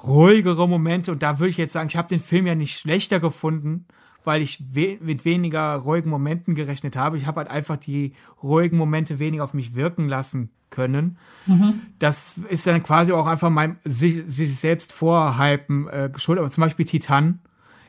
[0.03, 3.19] ruhigere Momente und da würde ich jetzt sagen, ich habe den Film ja nicht schlechter
[3.19, 3.85] gefunden,
[4.23, 7.17] weil ich we mit weniger ruhigen Momenten gerechnet habe.
[7.17, 11.17] Ich habe halt einfach die ruhigen Momente weniger auf mich wirken lassen können.
[11.45, 11.81] Mhm.
[11.99, 16.41] Das ist dann quasi auch einfach mein sich, sich selbst vorhypen äh, geschuldet.
[16.41, 17.39] Aber zum Beispiel Titan.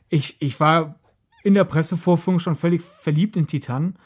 [0.09, 0.99] Ich, ich war
[1.43, 3.97] in der Pressevorführung schon völlig verliebt in Titan.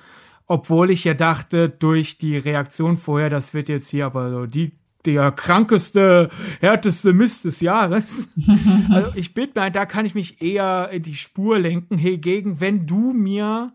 [0.46, 4.72] Obwohl ich ja dachte, durch die Reaktion vorher, das wird jetzt hier aber so die
[5.06, 8.30] der krankeste, härteste Mist des Jahres.
[8.90, 12.86] also ich bitte mir, da kann ich mich eher in die Spur lenken, hingegen, wenn
[12.86, 13.72] du mir,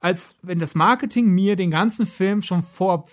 [0.00, 3.06] als wenn das Marketing mir den ganzen Film schon vor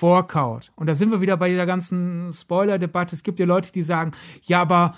[0.00, 0.72] vorkaut.
[0.76, 3.14] Und da sind wir wieder bei dieser ganzen Spoiler-Debatte.
[3.14, 4.12] Es gibt ja Leute, die sagen,
[4.44, 4.94] ja, aber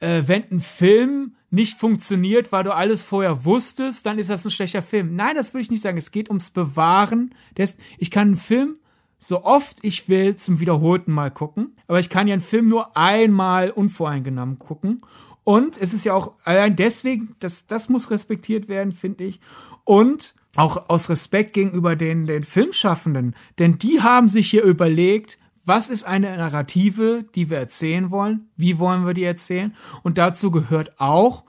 [0.00, 4.50] äh, wenn ein Film nicht funktioniert, weil du alles vorher wusstest, dann ist das ein
[4.50, 5.14] schlechter Film.
[5.14, 5.98] Nein, das würde ich nicht sagen.
[5.98, 7.34] Es geht ums Bewahren.
[7.58, 8.76] Des, ich kann einen Film
[9.18, 12.96] so oft ich will zum wiederholten Mal gucken, aber ich kann ja einen Film nur
[12.96, 15.02] einmal unvoreingenommen gucken.
[15.44, 19.40] Und es ist ja auch allein deswegen, das, das muss respektiert werden, finde ich.
[19.84, 23.36] Und auch aus Respekt gegenüber den, den Filmschaffenden.
[23.58, 28.48] Denn die haben sich hier überlegt, was ist eine Narrative, die wir erzählen wollen?
[28.56, 29.74] Wie wollen wir die erzählen?
[30.02, 31.44] Und dazu gehört auch,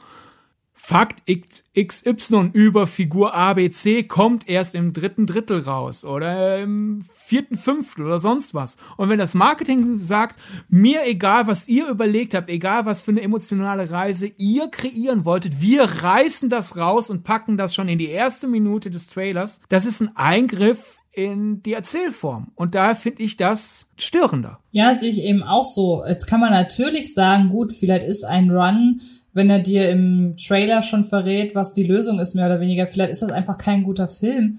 [0.89, 8.06] Fakt XY über Figur ABC kommt erst im dritten Drittel raus oder im vierten Fünftel
[8.06, 8.78] oder sonst was.
[8.95, 13.21] Und wenn das Marketing sagt, mir egal, was ihr überlegt habt, egal, was für eine
[13.21, 18.08] emotionale Reise ihr kreieren wolltet, wir reißen das raus und packen das schon in die
[18.08, 22.52] erste Minute des Trailers, das ist ein Eingriff in die Erzählform.
[22.56, 24.60] Und da finde ich das störender.
[24.71, 26.06] Ja, sehe ich eben auch so.
[26.08, 29.02] Jetzt kann man natürlich sagen, gut, vielleicht ist ein Run
[29.38, 32.88] wenn er dir im Trailer schon verrät, was die Lösung ist, mehr oder weniger.
[32.88, 34.58] Vielleicht ist das einfach kein guter Film.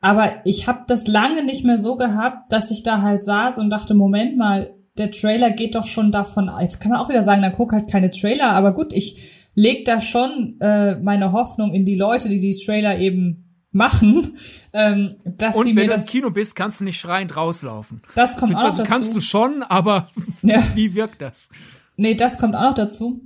[0.00, 3.70] Aber ich habe das lange nicht mehr so gehabt, dass ich da halt saß und
[3.70, 6.50] dachte, Moment mal, der Trailer geht doch schon davon.
[6.60, 8.52] Jetzt kann man auch wieder sagen, dann guck halt keine Trailer.
[8.52, 12.98] Aber gut, ich leg da schon äh, meine Hoffnung in die Leute, die die Trailer
[12.98, 14.36] eben machen,
[14.74, 16.04] ähm, dass und sie mir mir wenn das.
[16.04, 18.02] du im Kino bist, kannst du nicht schreiend rauslaufen.
[18.14, 18.82] Das kommt auch dazu.
[18.82, 20.08] kannst du schon, aber
[20.42, 20.62] Ja.
[20.74, 21.48] wie wirkt das?
[21.96, 23.22] Nee, das kommt auch noch dazu.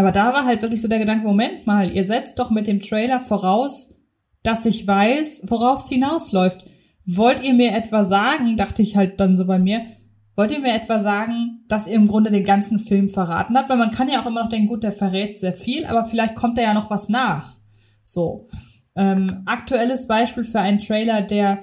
[0.00, 2.80] Aber da war halt wirklich so der Gedanke, Moment mal, ihr setzt doch mit dem
[2.80, 3.96] Trailer voraus,
[4.42, 6.64] dass ich weiß, worauf es hinausläuft.
[7.04, 9.82] Wollt ihr mir etwa sagen, dachte ich halt dann so bei mir,
[10.36, 13.68] wollt ihr mir etwa sagen, dass ihr im Grunde den ganzen Film verraten habt?
[13.68, 16.34] Weil man kann ja auch immer noch denken, gut, der verrät sehr viel, aber vielleicht
[16.34, 17.58] kommt da ja noch was nach.
[18.02, 18.48] So.
[18.96, 21.62] Ähm, aktuelles Beispiel für einen Trailer, der,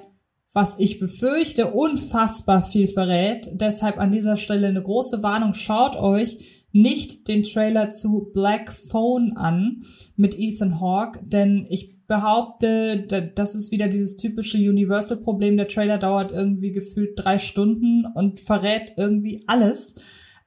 [0.54, 3.50] was ich befürchte, unfassbar viel verrät.
[3.54, 5.56] Deshalb an dieser Stelle eine große Warnung.
[5.56, 9.82] Schaut euch nicht den Trailer zu Black Phone an
[10.16, 15.58] mit Ethan Hawke, denn ich behaupte, da- das ist wieder dieses typische Universal-Problem.
[15.58, 19.96] Der Trailer dauert irgendwie gefühlt drei Stunden und verrät irgendwie alles.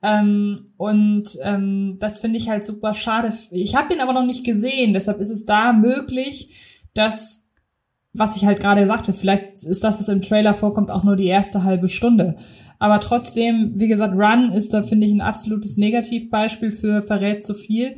[0.02, 3.32] Ähm, und ähm, das finde ich halt super schade.
[3.50, 7.49] Ich habe ihn aber noch nicht gesehen, deshalb ist es da möglich, dass,
[8.12, 11.26] was ich halt gerade sagte, vielleicht ist das, was im Trailer vorkommt, auch nur die
[11.26, 12.36] erste halbe Stunde.
[12.78, 17.54] Aber trotzdem, wie gesagt, Run ist da, finde ich, ein absolutes Negativbeispiel für verrät zu
[17.54, 17.94] viel.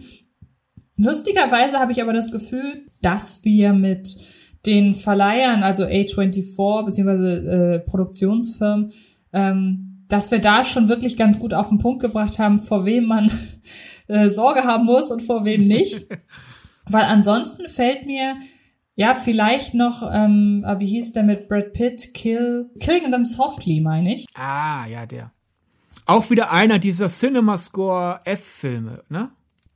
[0.98, 4.16] Lustigerweise habe ich aber das Gefühl, dass wir mit
[4.66, 8.92] den Verleihern, also A24 beziehungsweise äh, Produktionsfirmen,
[9.32, 13.06] ähm, dass wir da schon wirklich ganz gut auf den Punkt gebracht haben, vor wem
[13.06, 13.30] man
[14.08, 16.06] äh, Sorge haben muss und vor wem nicht.
[16.88, 18.34] Weil ansonsten fällt mir
[18.94, 23.80] ja vielleicht noch, ähm, äh, wie hieß der mit Brad Pitt, Kill, Killing Them Softly,
[23.80, 24.26] meine ich.
[24.34, 25.32] Ah, ja, der.
[26.06, 29.30] Auch wieder einer dieser Cinemascore F-Filme, ne?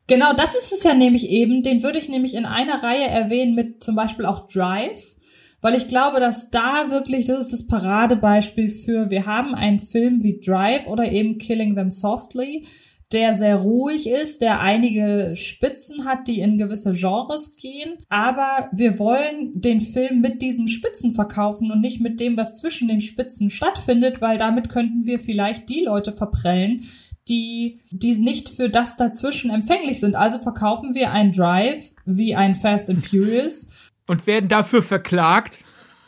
[0.08, 1.62] Genau, das ist es ja nämlich eben.
[1.62, 5.16] Den würde ich nämlich in einer Reihe erwähnen mit zum Beispiel auch Drive,
[5.60, 10.22] weil ich glaube, dass da wirklich, das ist das Paradebeispiel für, wir haben einen Film
[10.22, 12.66] wie Drive oder eben Killing Them Softly,
[13.12, 18.98] der sehr ruhig ist, der einige Spitzen hat, die in gewisse Genres gehen, aber wir
[18.98, 23.48] wollen den Film mit diesen Spitzen verkaufen und nicht mit dem, was zwischen den Spitzen
[23.48, 26.84] stattfindet, weil damit könnten wir vielleicht die Leute verprellen,
[27.28, 30.14] die, die nicht für das dazwischen empfänglich sind.
[30.14, 33.68] Also verkaufen wir ein Drive wie ein Fast and Furious.
[34.06, 35.60] Und werden dafür verklagt.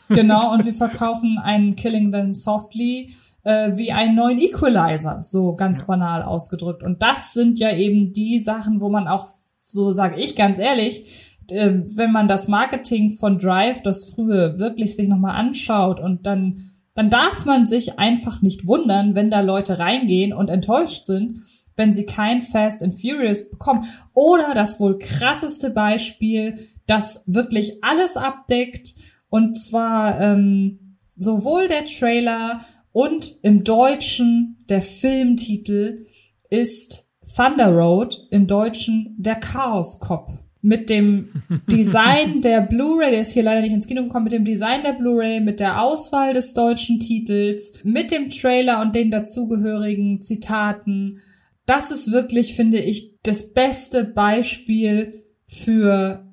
[0.09, 5.85] Genau, und wir verkaufen einen Killing Them Softly äh, wie einen neuen Equalizer, so ganz
[5.85, 6.83] banal ausgedrückt.
[6.83, 9.27] Und das sind ja eben die Sachen, wo man auch,
[9.65, 14.95] so sage ich ganz ehrlich, äh, wenn man das Marketing von Drive, das frühe, wirklich
[14.95, 16.57] sich nochmal anschaut und dann
[16.99, 21.39] dann darf man sich einfach nicht wundern, wenn da Leute reingehen und enttäuscht sind,
[21.77, 23.85] wenn sie kein Fast and Furious bekommen.
[24.13, 26.55] Oder das wohl krasseste Beispiel,
[26.87, 28.95] das wirklich alles abdeckt,
[29.29, 32.61] und zwar ähm, sowohl der Trailer
[32.91, 36.05] und im Deutschen der Filmtitel
[36.49, 41.29] ist Thunder Road, im Deutschen der Chaos Cop mit dem
[41.71, 44.93] Design der Blu-ray, der ist hier leider nicht ins Kino gekommen, mit dem Design der
[44.93, 51.21] Blu-ray, mit der Auswahl des deutschen Titels, mit dem Trailer und den dazugehörigen Zitaten.
[51.65, 56.28] Das ist wirklich, finde ich, das beste Beispiel für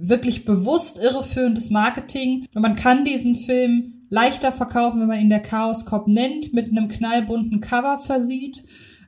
[0.00, 2.46] wirklich bewusst irreführendes Marketing.
[2.54, 6.68] Und man kann diesen Film leichter verkaufen, wenn man ihn der Chaos Cop nennt, mit
[6.68, 8.62] einem knallbunten Cover versieht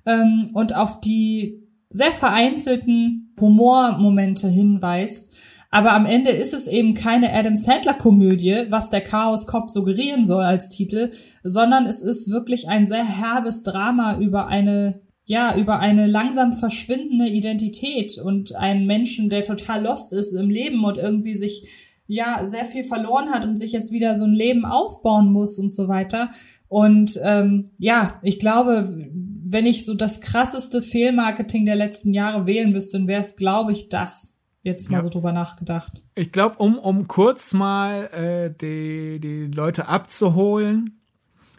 [0.05, 5.37] ähm, und auf die sehr vereinzelten Humormomente hinweist.
[5.71, 10.43] Aber am Ende ist es eben keine Adam Sandler-Komödie, was der Chaos Cop suggerieren soll
[10.43, 11.11] als Titel,
[11.45, 17.29] sondern es ist wirklich ein sehr herbes Drama über eine ja, über eine langsam verschwindende
[17.29, 21.69] Identität und einen Menschen, der total lost ist im Leben und irgendwie sich
[22.09, 25.73] ja sehr viel verloren hat und sich jetzt wieder so ein Leben aufbauen muss und
[25.73, 26.31] so weiter.
[26.67, 29.09] Und ähm, ja, ich glaube,
[29.45, 33.71] wenn ich so das krasseste Fehlmarketing der letzten Jahre wählen müsste, dann wäre es, glaube
[33.71, 34.37] ich, das.
[34.65, 35.05] Jetzt mal ja.
[35.05, 36.03] so drüber nachgedacht.
[36.17, 41.01] Ich glaube, um, um kurz mal äh, die, die Leute abzuholen,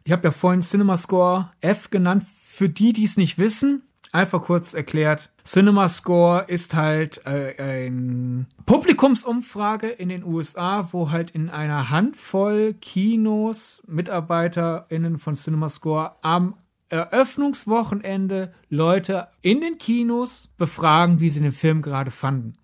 [0.04, 2.24] ich habe ja vorhin CinemaScore F genannt.
[2.62, 5.32] Für die, die es nicht wissen, einfach kurz erklärt.
[5.44, 13.82] CinemaScore ist halt äh, ein Publikumsumfrage in den USA, wo halt in einer Handvoll Kinos
[13.88, 16.54] MitarbeiterInnen von CinemaScore am
[16.90, 22.60] Eröffnungswochenende Leute in den Kinos befragen, wie sie den Film gerade fanden.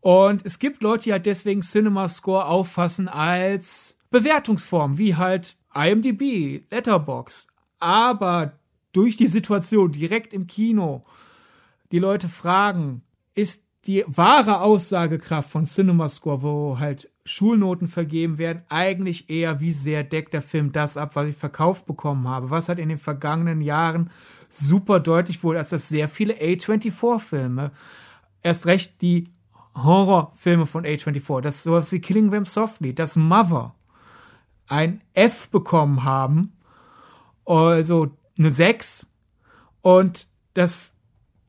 [0.00, 7.48] Und es gibt Leute, die halt deswegen CinemaScore auffassen als Bewertungsform, wie halt IMDb, Letterbox.
[7.78, 8.54] Aber
[8.94, 11.04] durch die Situation direkt im Kino
[11.92, 13.02] die Leute fragen,
[13.34, 20.04] ist die wahre Aussagekraft von CinemaScore, wo halt Schulnoten vergeben werden, eigentlich eher, wie sehr
[20.04, 22.50] deckt der Film das ab, was ich verkauft bekommen habe.
[22.50, 24.10] Was hat in den vergangenen Jahren
[24.48, 27.72] super deutlich wurde, als dass sehr viele A24-Filme,
[28.42, 29.24] erst recht die
[29.74, 33.74] Horrorfilme von A24, das sowas wie Killing Them Softly, das Mother,
[34.66, 36.52] ein F bekommen haben,
[37.44, 39.12] also eine 6
[39.82, 40.94] und dass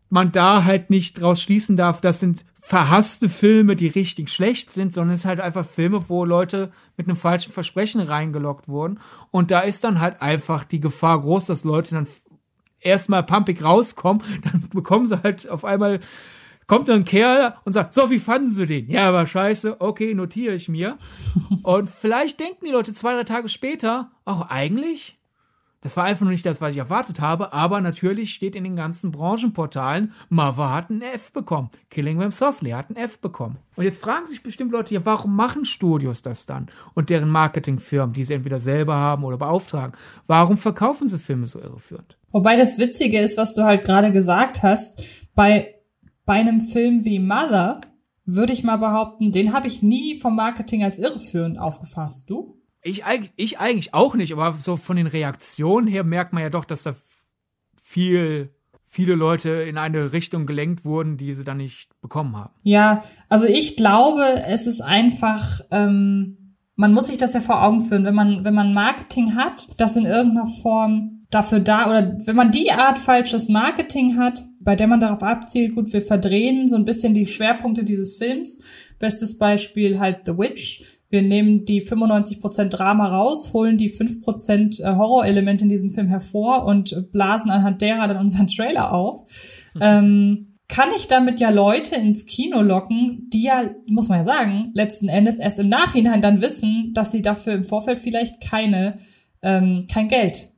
[0.09, 4.93] man da halt nicht draus schließen darf, das sind verhasste Filme, die richtig schlecht sind,
[4.93, 8.99] sondern es sind halt einfach Filme, wo Leute mit einem falschen Versprechen reingelockt wurden
[9.31, 12.07] und da ist dann halt einfach die Gefahr groß, dass Leute dann
[12.79, 15.99] erstmal pumpig rauskommen, dann bekommen sie halt auf einmal
[16.67, 18.89] kommt dann ein Kerl und sagt, so, wie fanden sie den?
[18.89, 20.97] Ja, aber scheiße, okay, notiere ich mir.
[21.63, 25.14] und vielleicht denken die Leute zwei, drei Tage später, auch eigentlich,
[25.85, 28.75] das war einfach nur nicht das, was ich erwartet habe, aber natürlich steht in den
[28.75, 33.57] ganzen Branchenportalen, Mother hat ein F bekommen, Killing Them Softly hat ein F bekommen.
[33.75, 36.71] Und jetzt fragen sich bestimmt Leute, ja, warum machen Studios das dann?
[36.95, 39.95] Und deren Marketingfirmen, die sie entweder selber haben oder beauftragen,
[40.25, 42.17] warum verkaufen sie Filme so irreführend?
[42.31, 45.03] Wobei das Witzige ist, was du halt gerade gesagt hast,
[45.35, 45.75] bei
[46.25, 47.81] bei einem Film wie Mother
[48.25, 52.29] würde ich mal behaupten, den habe ich nie vom Marketing als irreführend aufgefasst.
[52.31, 52.57] Du?
[52.87, 53.03] Ich,
[53.35, 56.83] ich eigentlich auch nicht, aber so von den Reaktionen her merkt man ja doch, dass
[56.83, 56.95] da
[57.81, 58.51] viel
[58.95, 62.53] viele Leute in eine Richtung gelenkt wurden, die sie dann nicht bekommen haben.
[62.63, 67.81] Ja, also ich glaube, es ist einfach, ähm, man muss sich das ja vor Augen
[67.81, 72.37] führen, wenn man, wenn man Marketing hat, das in irgendeiner Form dafür da, oder wenn
[72.37, 76.77] man die Art falsches Marketing hat, bei der man darauf abzielt, gut, wir verdrehen so
[76.77, 78.63] ein bisschen die Schwerpunkte dieses Films.
[78.97, 80.83] Bestes Beispiel halt The Witch.
[81.15, 86.65] Wir nehmen die 95% Drama raus, holen die 5% äh, Horrorelemente in diesem Film hervor
[86.65, 89.21] und blasen anhand derer dann unseren Trailer auf.
[89.75, 89.81] Mhm.
[89.81, 94.71] Ähm, kann ich damit ja Leute ins Kino locken, die ja, muss man ja sagen,
[94.73, 98.97] letzten Endes erst im Nachhinein dann wissen, dass sie dafür im Vorfeld vielleicht keine,
[99.41, 100.51] ähm, kein Geld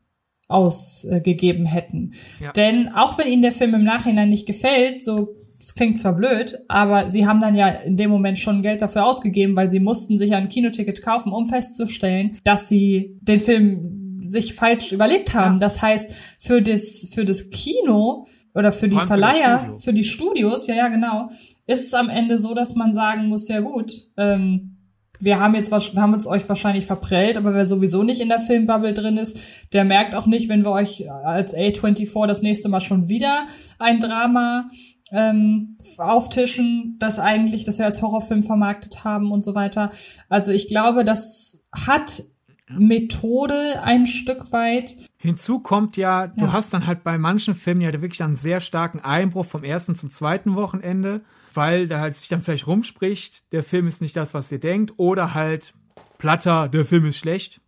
[0.47, 2.13] ausgegeben hätten.
[2.39, 2.51] Ja.
[2.53, 6.59] Denn auch wenn ihnen der Film im Nachhinein nicht gefällt, so es klingt zwar blöd,
[6.67, 10.17] aber sie haben dann ja in dem Moment schon Geld dafür ausgegeben, weil sie mussten
[10.17, 15.55] sich ein Kinoticket kaufen, um festzustellen, dass sie den Film sich falsch überlegt haben.
[15.55, 15.59] Ja.
[15.59, 20.67] Das heißt, für das, für das Kino oder für die Verleiher, für, für, die Studios,
[20.67, 21.29] ja, ja, genau,
[21.65, 24.77] ist es am Ende so, dass man sagen muss, ja gut, ähm,
[25.19, 28.39] wir haben jetzt wir haben uns euch wahrscheinlich verprellt, aber wer sowieso nicht in der
[28.39, 29.39] Filmbubble drin ist,
[29.73, 33.47] der merkt auch nicht, wenn wir euch als A24 das nächste Mal schon wieder
[33.79, 34.69] ein Drama
[35.11, 39.91] ähm, auftischen, das eigentlich, das wir als Horrorfilm vermarktet haben und so weiter.
[40.29, 42.23] Also ich glaube, das hat
[42.69, 44.97] Methode ein Stück weit.
[45.17, 46.51] Hinzu kommt ja, du ja.
[46.51, 50.09] hast dann halt bei manchen Filmen ja wirklich einen sehr starken Einbruch vom ersten zum
[50.09, 51.21] zweiten Wochenende
[51.57, 54.93] weil da halt sich dann vielleicht rumspricht, der Film ist nicht das, was ihr denkt,
[54.97, 55.73] oder halt
[56.19, 57.59] platter, der Film ist schlecht.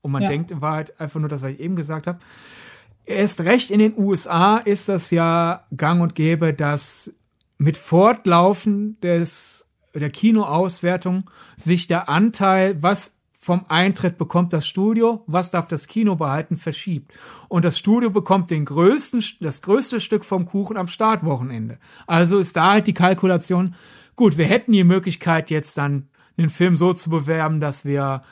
[0.00, 0.28] Und man ja.
[0.28, 2.18] denkt in Wahrheit einfach nur das, was ich eben gesagt habe.
[3.06, 7.14] Erst recht in den USA ist das ja gang und gäbe, dass
[7.56, 15.52] mit Fortlaufen des, der Kinoauswertung sich der Anteil, was vom Eintritt bekommt das Studio, was
[15.52, 17.12] darf das Kino behalten, verschiebt.
[17.46, 21.78] Und das Studio bekommt den größten, das größte Stück vom Kuchen am Startwochenende.
[22.08, 23.76] Also ist da halt die Kalkulation,
[24.16, 28.24] gut, wir hätten die Möglichkeit jetzt dann den Film so zu bewerben, dass wir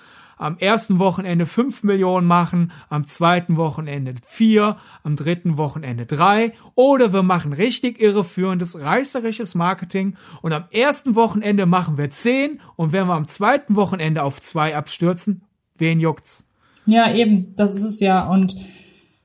[0.44, 6.52] am ersten Wochenende fünf Millionen machen, am zweiten Wochenende vier, am dritten Wochenende drei.
[6.74, 12.92] Oder wir machen richtig irreführendes, reißerisches Marketing und am ersten Wochenende machen wir zehn und
[12.92, 15.42] wenn wir am zweiten Wochenende auf zwei abstürzen,
[15.76, 16.46] wen juckt's?
[16.86, 18.28] Ja, eben, das ist es ja.
[18.28, 18.54] Und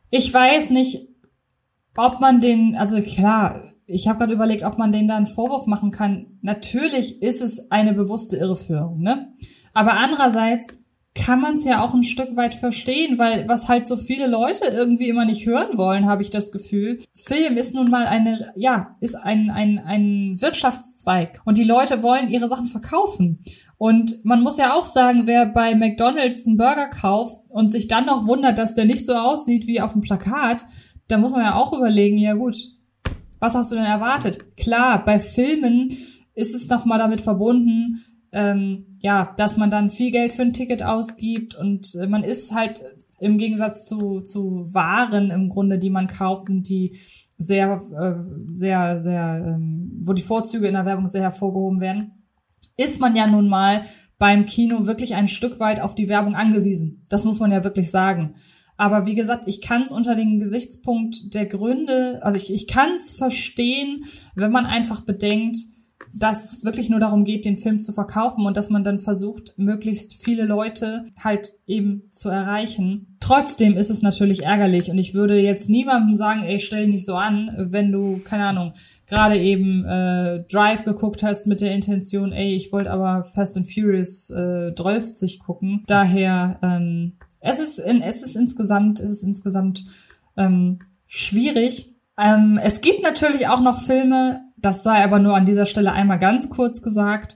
[0.09, 1.07] ich weiß nicht,
[1.97, 5.65] ob man den, also klar, ich habe gerade überlegt, ob man denen da einen Vorwurf
[5.65, 6.38] machen kann.
[6.41, 9.34] Natürlich ist es eine bewusste Irreführung, ne?
[9.74, 10.67] Aber andererseits
[11.16, 14.66] kann man es ja auch ein Stück weit verstehen, weil was halt so viele Leute
[14.66, 16.99] irgendwie immer nicht hören wollen, habe ich das Gefühl.
[17.16, 22.30] Film ist nun mal eine, ja, ist ein, ein, ein Wirtschaftszweig und die Leute wollen
[22.30, 23.39] ihre Sachen verkaufen.
[23.78, 28.05] Und man muss ja auch sagen, wer bei McDonald's einen Burger kauft und sich dann
[28.05, 30.66] noch wundert, dass der nicht so aussieht wie auf dem Plakat,
[31.07, 32.57] da muss man ja auch überlegen, ja gut,
[33.39, 34.55] was hast du denn erwartet?
[34.57, 35.95] Klar, bei Filmen
[36.36, 40.84] ist es nochmal damit verbunden, ähm, ja, dass man dann viel Geld für ein Ticket
[40.84, 42.82] ausgibt und äh, man ist halt
[43.19, 46.97] im Gegensatz zu, zu Waren im Grunde, die man kauft und die
[47.38, 52.11] sehr, äh, sehr, sehr, ähm, wo die Vorzüge in der Werbung sehr hervorgehoben werden,
[52.77, 53.84] ist man ja nun mal
[54.17, 57.05] beim Kino wirklich ein Stück weit auf die Werbung angewiesen.
[57.09, 58.36] Das muss man ja wirklich sagen.
[58.77, 62.95] Aber wie gesagt, ich kann es unter dem Gesichtspunkt der Gründe, also ich, ich kann
[62.95, 64.05] es verstehen,
[64.36, 65.57] wenn man einfach bedenkt,
[66.14, 69.53] dass es wirklich nur darum geht, den Film zu verkaufen und dass man dann versucht,
[69.57, 73.18] möglichst viele Leute halt eben zu erreichen.
[73.20, 77.05] Trotzdem ist es natürlich ärgerlich und ich würde jetzt niemandem sagen, ey, stell dich nicht
[77.05, 78.74] so an, wenn du, keine Ahnung,
[79.07, 83.72] gerade eben äh, Drive geguckt hast mit der Intention, ey, ich wollte aber Fast and
[83.72, 85.84] Furious äh, 12 gucken.
[85.88, 89.86] Daher ähm, es ist, in, es ist insgesamt, es ist insgesamt
[90.38, 91.93] ähm, schwierig.
[92.18, 96.20] Ähm, es gibt natürlich auch noch Filme, das sei aber nur an dieser Stelle einmal
[96.20, 97.36] ganz kurz gesagt,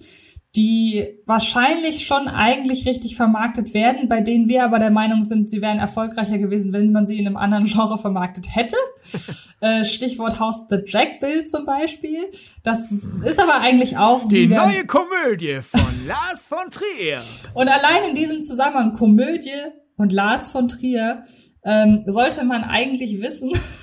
[0.56, 5.64] die wahrscheinlich schon eigentlich richtig vermarktet werden, bei denen wir aber der Meinung sind, sie
[5.64, 8.76] wären erfolgreicher gewesen, wenn man sie in einem anderen Genre vermarktet hätte.
[9.62, 12.30] äh, Stichwort House the Jack Bill zum Beispiel.
[12.64, 17.20] Das ist aber eigentlich auch die wieder neue Komödie von Lars von Trier.
[17.56, 19.50] Und allein in diesem Zusammenhang Komödie
[19.98, 21.24] und Lars von Trier
[21.66, 23.52] ähm, sollte man eigentlich wissen,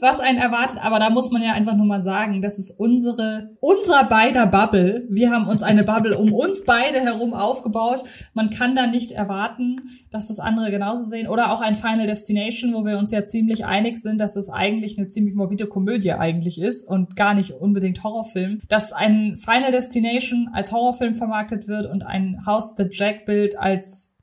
[0.00, 0.78] was einen erwartet.
[0.82, 5.06] Aber da muss man ja einfach nur mal sagen, das ist unsere, unser beider Bubble.
[5.08, 8.04] Wir haben uns eine Bubble um uns beide herum aufgebaut.
[8.32, 9.76] Man kann da nicht erwarten,
[10.10, 11.28] dass das andere genauso sehen.
[11.28, 14.98] Oder auch ein Final Destination, wo wir uns ja ziemlich einig sind, dass es eigentlich
[14.98, 18.60] eine ziemlich morbide Komödie eigentlich ist und gar nicht unbedingt Horrorfilm.
[18.68, 24.14] Dass ein Final Destination als Horrorfilm vermarktet wird und ein House the Jack Bild als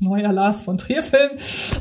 [0.00, 1.30] neuer Lars von Trier Film,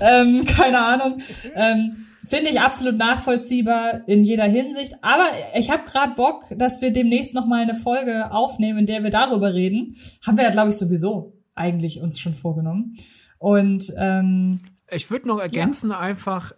[0.02, 1.22] ähm, keine Ahnung.
[1.56, 4.94] Ähm, Finde ich absolut nachvollziehbar in jeder Hinsicht.
[5.02, 5.26] Aber
[5.56, 9.10] ich habe gerade Bock, dass wir demnächst noch mal eine Folge aufnehmen, in der wir
[9.10, 9.96] darüber reden.
[10.26, 12.96] Haben wir ja, glaube ich, sowieso eigentlich uns schon vorgenommen.
[13.40, 14.60] Und ähm,
[14.92, 16.00] ich würde noch ergänzen ja.
[16.00, 16.54] einfach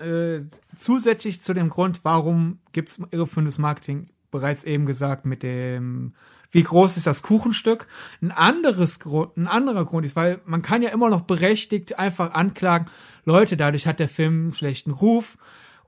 [0.00, 0.40] äh,
[0.76, 6.14] zusätzlich zu dem Grund, warum gibt es irreführendes Marketing, bereits eben gesagt mit dem
[6.50, 7.86] wie groß ist das Kuchenstück.
[8.20, 12.34] Ein anderes Grund, ein anderer Grund ist, weil man kann ja immer noch berechtigt einfach
[12.34, 12.86] anklagen,
[13.24, 15.36] Leute, dadurch hat der Film einen schlechten Ruf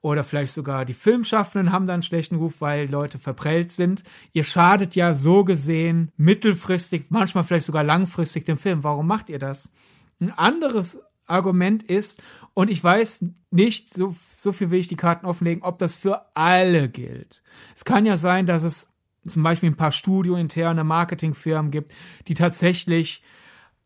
[0.01, 4.05] oder vielleicht sogar die Filmschaffenden haben da einen schlechten Ruf, weil Leute verprellt sind.
[4.33, 8.85] Ihr schadet ja so gesehen mittelfristig, manchmal vielleicht sogar langfristig dem Film.
[8.85, 9.73] Warum macht ihr das?
[10.21, 12.23] Ein anderes Argument ist,
[12.55, 16.27] und ich weiß nicht, so, so viel will ich die Karten offenlegen, ob das für
[16.35, 17.43] alle gilt.
[17.77, 18.93] Es kann ja sein, dass es
[19.27, 21.95] zum Beispiel ein paar studiointerne Marketingfirmen gibt,
[22.29, 23.23] die tatsächlich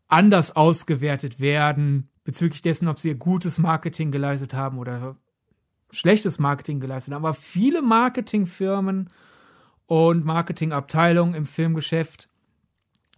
[0.07, 5.17] anders ausgewertet werden bezüglich dessen, ob sie gutes Marketing geleistet haben oder
[5.91, 7.25] schlechtes Marketing geleistet haben.
[7.25, 9.09] Aber viele Marketingfirmen
[9.85, 12.29] und Marketingabteilungen im Filmgeschäft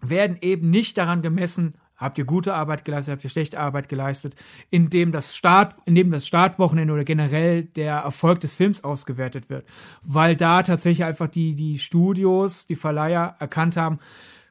[0.01, 1.75] werden eben nicht daran gemessen,
[2.05, 4.35] Habt ihr gute Arbeit geleistet, habt ihr schlechte Arbeit geleistet,
[4.69, 9.65] indem das Start, indem das Startwochenende oder generell der Erfolg des Films ausgewertet wird.
[10.03, 13.97] Weil da tatsächlich einfach die, die Studios, die Verleiher erkannt haben,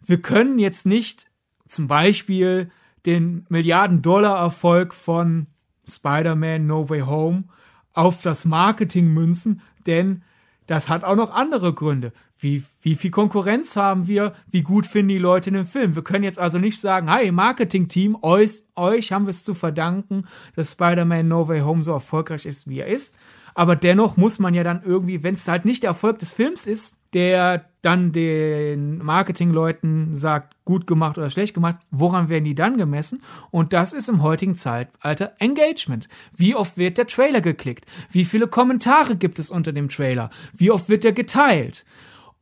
[0.04, 1.26] wir können jetzt nicht
[1.68, 2.70] zum Beispiel
[3.06, 5.46] den Milliarden-Dollar-Erfolg von
[5.88, 7.44] Spider-Man No Way Home
[7.92, 10.22] auf das Marketing münzen, denn
[10.66, 12.12] das hat auch noch andere Gründe.
[12.38, 14.32] Wie, wie viel Konkurrenz haben wir?
[14.50, 15.94] Wie gut finden die Leute den Film?
[15.94, 20.26] Wir können jetzt also nicht sagen, hey, Marketing-Team, euch, euch haben wir es zu verdanken,
[20.56, 23.14] dass Spider-Man No Way Home so erfolgreich ist, wie er ist.
[23.54, 26.66] Aber dennoch muss man ja dann irgendwie, wenn es halt nicht der Erfolg des Films
[26.66, 32.76] ist, der dann den Marketingleuten sagt, gut gemacht oder schlecht gemacht, woran werden die dann
[32.76, 33.22] gemessen?
[33.52, 36.08] Und das ist im heutigen Zeitalter Engagement.
[36.36, 37.86] Wie oft wird der Trailer geklickt?
[38.10, 40.30] Wie viele Kommentare gibt es unter dem Trailer?
[40.52, 41.84] Wie oft wird der geteilt?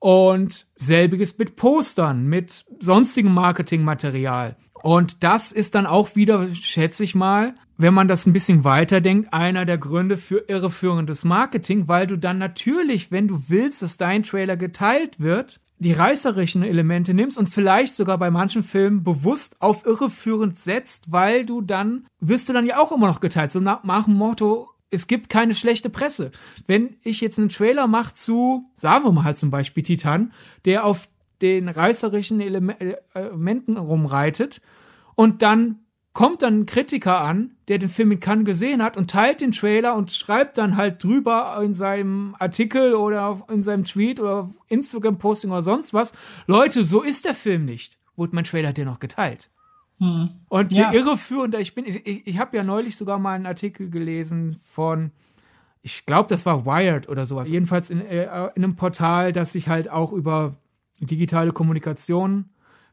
[0.03, 4.57] Und selbiges mit Postern, mit sonstigem Marketingmaterial.
[4.83, 9.33] Und das ist dann auch wieder, schätze ich mal, wenn man das ein bisschen weiterdenkt,
[9.33, 14.25] einer der Gründe für irreführendes Marketing, weil du dann natürlich, wenn du willst, dass dein
[14.25, 19.87] Trailer geteilt wird, die reißerischen Elemente nimmst und vielleicht sogar bei manchen Filmen bewusst auf
[19.87, 23.53] irreführend setzt, weil du dann, wirst du dann ja auch immer noch geteilt.
[23.53, 26.31] So nach, nach dem Motto, es gibt keine schlechte Presse.
[26.67, 30.33] Wenn ich jetzt einen Trailer mache zu, sagen wir mal halt zum Beispiel Titan,
[30.65, 31.09] der auf
[31.41, 34.61] den reißerischen äh, Elementen rumreitet
[35.17, 35.81] und dann
[36.13, 39.53] kommt dann ein Kritiker an, der den Film in Cannes gesehen hat und teilt den
[39.53, 45.51] Trailer und schreibt dann halt drüber in seinem Artikel oder in seinem Tweet oder Instagram-Posting
[45.51, 46.13] oder sonst was,
[46.47, 47.99] Leute, so ist der Film nicht.
[48.15, 49.49] Wurde mein Trailer dir noch geteilt.
[49.99, 50.31] Hm.
[50.49, 50.93] Und je ja.
[50.93, 55.13] irreführender ich bin, ich, ich, ich habe ja neulich sogar mal einen Artikel gelesen von,
[55.83, 57.51] ich glaube, das war Wired oder sowas.
[57.51, 58.25] Jedenfalls in, äh,
[58.55, 60.57] in einem Portal, das sich halt auch über
[61.01, 62.47] digitale Kommunikation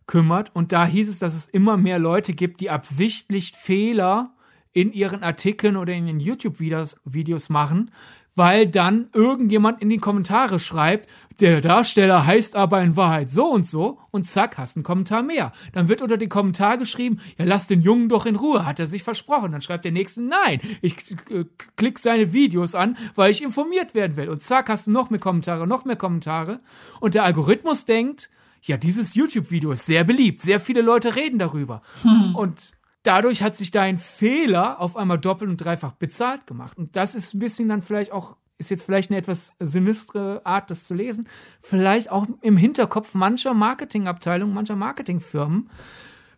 [0.07, 0.51] kümmert.
[0.55, 4.33] Und da hieß es, dass es immer mehr Leute gibt, die absichtlich Fehler
[4.71, 7.91] in ihren Artikeln oder in den YouTube-Videos Videos machen,
[8.39, 11.09] weil dann irgendjemand in die Kommentare schreibt,
[11.41, 15.51] der Darsteller heißt aber in Wahrheit so und so und zack, hast einen Kommentar mehr.
[15.73, 18.87] Dann wird unter den Kommentar geschrieben, ja, lass den Jungen doch in Ruhe, hat er
[18.87, 19.51] sich versprochen.
[19.51, 20.95] Dann schreibt der Nächste, nein, ich
[21.29, 21.43] äh,
[21.75, 24.29] klick seine Videos an, weil ich informiert werden will.
[24.29, 26.61] Und zack, hast du noch mehr Kommentare, noch mehr Kommentare.
[27.01, 28.29] Und der Algorithmus denkt,
[28.61, 31.81] ja, dieses YouTube-Video ist sehr beliebt, sehr viele Leute reden darüber.
[32.03, 32.35] Hm.
[32.35, 32.71] Und
[33.03, 36.77] dadurch hat sich dein Fehler auf einmal doppelt und dreifach bezahlt gemacht.
[36.77, 40.69] Und das ist ein bisschen dann vielleicht auch, ist jetzt vielleicht eine etwas sinistre Art,
[40.69, 41.27] das zu lesen,
[41.61, 45.69] vielleicht auch im Hinterkopf mancher Marketingabteilungen, mancher Marketingfirmen,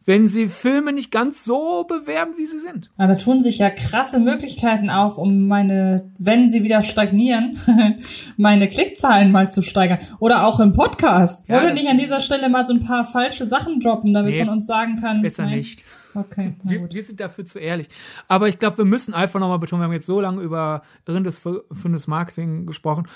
[0.04, 2.90] wenn sie Filme nicht ganz so bewerben, wie sie sind.
[2.98, 7.60] Ja, da tun sich ja krasse Möglichkeiten auf, um meine, wenn sie wieder stagnieren,
[8.38, 10.00] meine Klickzahlen mal zu steigern.
[10.20, 11.48] Oder auch im Podcast.
[11.48, 14.34] Ja, Wollen wir nicht an dieser Stelle mal so ein paar falsche Sachen droppen, damit
[14.34, 15.22] nee, man uns sagen kann.
[15.22, 15.84] Besser nein, nicht.
[16.14, 16.56] Okay.
[16.64, 17.90] Wir, wir, sind dafür zu ehrlich.
[18.28, 22.08] Aber ich glaube, wir müssen einfach nochmal betonen, wir haben jetzt so lange über irrendes
[22.08, 23.08] Marketing gesprochen.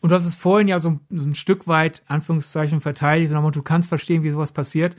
[0.00, 3.62] Und du hast es vorhin ja so, so ein Stück weit, Anführungszeichen, verteidigt, sondern du
[3.62, 4.96] kannst verstehen, wie sowas passiert.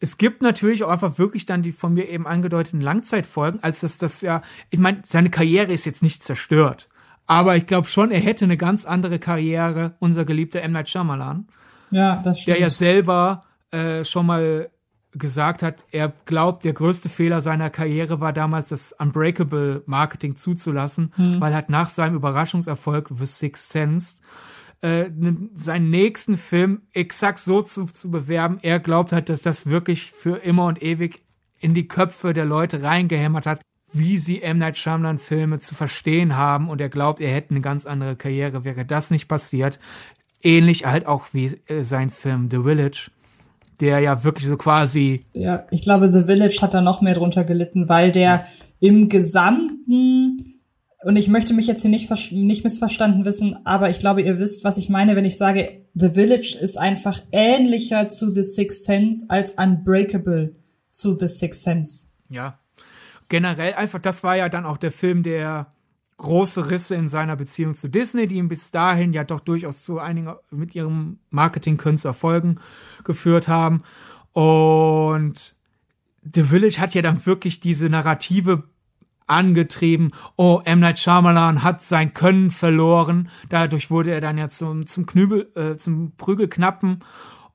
[0.00, 3.98] Es gibt natürlich auch einfach wirklich dann die von mir eben angedeuteten Langzeitfolgen, als dass
[3.98, 6.88] das ja, ich meine, seine Karriere ist jetzt nicht zerstört.
[7.26, 10.72] Aber ich glaube schon, er hätte eine ganz andere Karriere, unser geliebter M.
[10.72, 11.46] Night Shyamalan.
[11.90, 12.56] Ja, das stimmt.
[12.56, 14.70] Der ja selber äh, schon mal
[15.18, 21.12] gesagt hat, er glaubt, der größte Fehler seiner Karriere war damals das Unbreakable Marketing zuzulassen,
[21.16, 21.40] hm.
[21.40, 24.22] weil halt nach seinem Überraschungserfolg The Sixth Sense
[24.80, 25.10] äh,
[25.54, 28.58] seinen nächsten Film exakt so zu, zu bewerben.
[28.62, 31.22] Er glaubt halt, dass das wirklich für immer und ewig
[31.58, 33.60] in die Köpfe der Leute reingehämmert hat,
[33.92, 34.58] wie sie M.
[34.58, 38.64] Night Shyamalan Filme zu verstehen haben und er glaubt, er hätte eine ganz andere Karriere,
[38.64, 39.80] wäre das nicht passiert.
[40.42, 43.10] Ähnlich halt auch wie äh, sein Film The Village,
[43.80, 45.24] der ja wirklich so quasi.
[45.32, 48.44] Ja, ich glaube, The Village hat da noch mehr drunter gelitten, weil der
[48.80, 50.58] im Gesamten
[51.04, 54.64] und ich möchte mich jetzt hier nicht, nicht missverstanden wissen, aber ich glaube, ihr wisst,
[54.64, 59.26] was ich meine, wenn ich sage, The Village ist einfach ähnlicher zu The Sixth Sense
[59.28, 60.56] als Unbreakable
[60.90, 62.08] zu The Sixth Sense.
[62.28, 62.58] Ja.
[63.28, 65.72] Generell einfach, das war ja dann auch der Film, der
[66.16, 70.00] große Risse in seiner Beziehung zu Disney, die ihn bis dahin ja doch durchaus zu
[70.00, 72.58] einigen mit ihrem Marketing können zu Erfolgen
[73.08, 73.82] geführt haben.
[74.32, 75.56] Und
[76.22, 78.62] The Village hat ja dann wirklich diese Narrative
[79.26, 80.80] angetrieben, oh, M.
[80.80, 85.74] Night Shyamalan hat sein Können verloren, dadurch wurde er dann ja zum, zum Knübel, äh,
[85.74, 87.04] zum Prügelknappen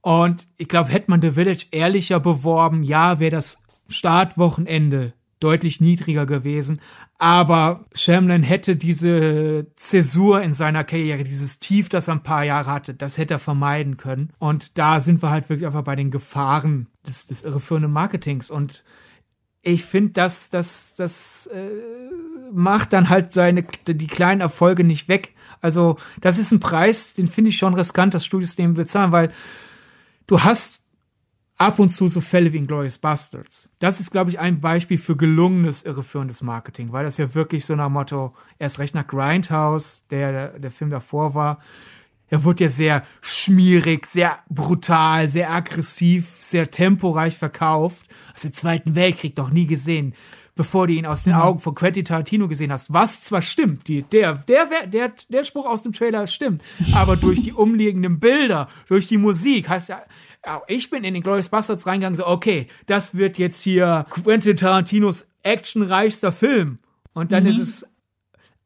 [0.01, 5.13] und ich glaube, hätte man The Village ehrlicher beworben, ja, wäre das Startwochenende
[5.43, 6.79] deutlich niedriger gewesen.
[7.17, 12.71] Aber Shyamalan hätte diese Zäsur in seiner Karriere, dieses Tief, das er ein paar Jahre
[12.71, 14.31] hatte, das hätte er vermeiden können.
[14.39, 18.49] Und da sind wir halt wirklich einfach bei den Gefahren des, des irreführenden Marketings.
[18.49, 18.83] Und
[19.61, 21.69] ich finde, das, das, das äh,
[22.51, 25.33] macht dann halt seine die kleinen Erfolge nicht weg.
[25.61, 29.31] Also, das ist ein Preis, den finde ich schon riskant, dass Studios den bezahlen, weil
[30.27, 30.82] du hast
[31.63, 33.69] ab und zu so Fälle wie in Glorious Bastards.
[33.79, 37.73] Das ist, glaube ich, ein Beispiel für gelungenes, irreführendes Marketing, weil das ja wirklich so
[37.75, 41.59] nach Motto, erst recht nach Grindhouse, der, der, Film davor war,
[42.27, 48.07] er wurde ja sehr schmierig, sehr brutal, sehr aggressiv, sehr temporeich verkauft.
[48.33, 50.15] Aus dem Zweiten Weltkrieg doch nie gesehen,
[50.55, 52.93] bevor du ihn aus den Augen von Quentin Tarantino gesehen hast.
[52.93, 57.41] Was zwar stimmt, die, der, der, der, der Spruch aus dem Trailer stimmt, aber durch
[57.41, 60.03] die umliegenden Bilder, durch die Musik, heißt ja,
[60.67, 65.29] ich bin in den Glorious Bastards reingegangen, so, okay, das wird jetzt hier Quentin Tarantinos
[65.41, 66.79] actionreichster Film.
[67.13, 67.49] Und dann mhm.
[67.49, 67.87] ist es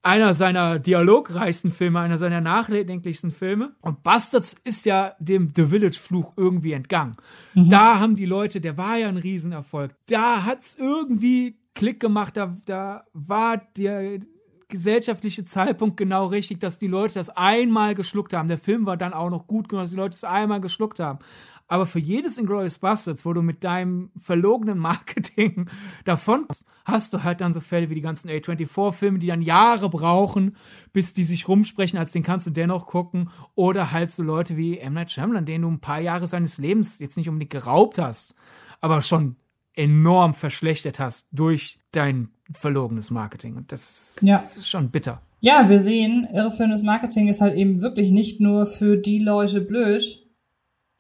[0.02, 3.76] einer seiner dialogreichsten Filme, einer seiner nachdenklichsten Filme.
[3.82, 7.18] Und Bastards ist ja dem The Village-Fluch irgendwie entgangen.
[7.54, 7.70] Mhm.
[7.70, 9.94] Da haben die Leute, der war ja ein Riesenerfolg.
[10.08, 14.20] Da hat's irgendwie Klick gemacht, da, da war der
[14.68, 18.48] gesellschaftliche Zeitpunkt genau richtig, dass die Leute das einmal geschluckt haben.
[18.48, 21.20] Der Film war dann auch noch gut genug, dass die Leute es einmal geschluckt haben.
[21.68, 25.70] Aber für jedes Inglourious Bastards, wo du mit deinem verlogenen Marketing
[26.06, 26.48] davon
[26.84, 30.56] hast du halt dann so Fälle wie die ganzen A24-Filme, die dann Jahre brauchen,
[30.94, 33.30] bis die sich rumsprechen, als den kannst du dennoch gucken.
[33.54, 34.94] Oder halt so Leute wie M.
[34.94, 38.34] Night Shyamalan, denen du ein paar Jahre seines Lebens jetzt nicht unbedingt geraubt hast,
[38.82, 39.36] aber schon
[39.78, 43.56] enorm verschlechtert hast durch dein verlogenes Marketing.
[43.56, 44.38] Und das ja.
[44.38, 45.22] ist schon bitter.
[45.40, 50.28] Ja, wir sehen, irreführendes Marketing ist halt eben wirklich nicht nur für die Leute blöd,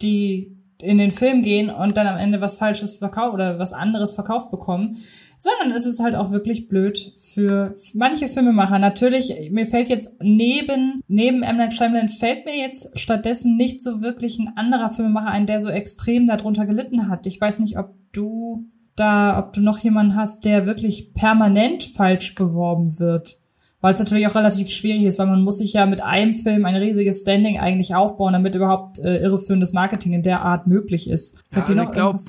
[0.02, 4.14] die in den Film gehen und dann am Ende was Falsches verkauft oder was anderes
[4.14, 4.98] verkauft bekommen,
[5.38, 8.80] sondern es ist halt auch wirklich blöd für manche Filmemacher.
[8.80, 11.58] Natürlich, mir fällt jetzt neben, neben M.
[11.58, 16.26] Night fällt mir jetzt stattdessen nicht so wirklich ein anderer Filmemacher ein, der so extrem
[16.26, 17.28] darunter gelitten hat.
[17.28, 18.66] Ich weiß nicht, ob du
[18.96, 23.40] da, ob du noch jemanden hast, der wirklich permanent falsch beworben wird
[23.82, 26.66] weil es natürlich auch relativ schwierig ist, weil man muss sich ja mit einem Film
[26.66, 31.44] ein riesiges Standing eigentlich aufbauen, damit überhaupt äh, irreführendes Marketing in der Art möglich ist.
[31.52, 32.20] Ja, also ich glaube,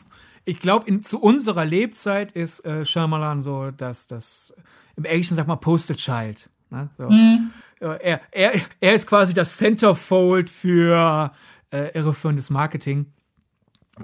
[0.44, 4.55] ich glaube, zu unserer Lebzeit ist äh, Shyamalan so, dass das
[4.96, 6.51] im Englischen sagt man Poster Child.
[6.70, 6.90] Ne?
[6.99, 7.09] So.
[7.09, 7.53] Mhm.
[7.80, 11.32] Er, er, er ist quasi das Centerfold für
[11.70, 13.07] äh, irreführendes Marketing.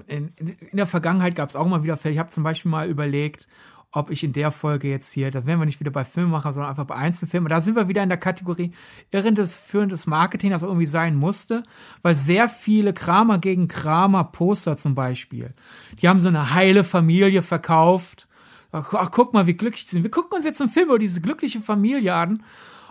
[0.07, 2.13] In, in, in der Vergangenheit gab es auch mal wieder Fälle.
[2.13, 3.47] Ich habe zum Beispiel mal überlegt,
[3.95, 6.69] ob ich in der Folge jetzt hier, das wären wir nicht wieder bei Filmemacher, sondern
[6.69, 7.49] einfach bei Einzelfilmen.
[7.49, 8.73] Da sind wir wieder in der Kategorie
[9.11, 11.63] irrendes, führendes Marketing, das irgendwie sein musste,
[12.01, 15.53] weil sehr viele Kramer gegen Kramer Poster zum Beispiel,
[16.01, 18.27] die haben so eine heile Familie verkauft.
[18.71, 20.03] Ach, guck mal, wie glücklich sie sind.
[20.03, 22.43] Wir gucken uns jetzt einen Film über diese glückliche Familie an.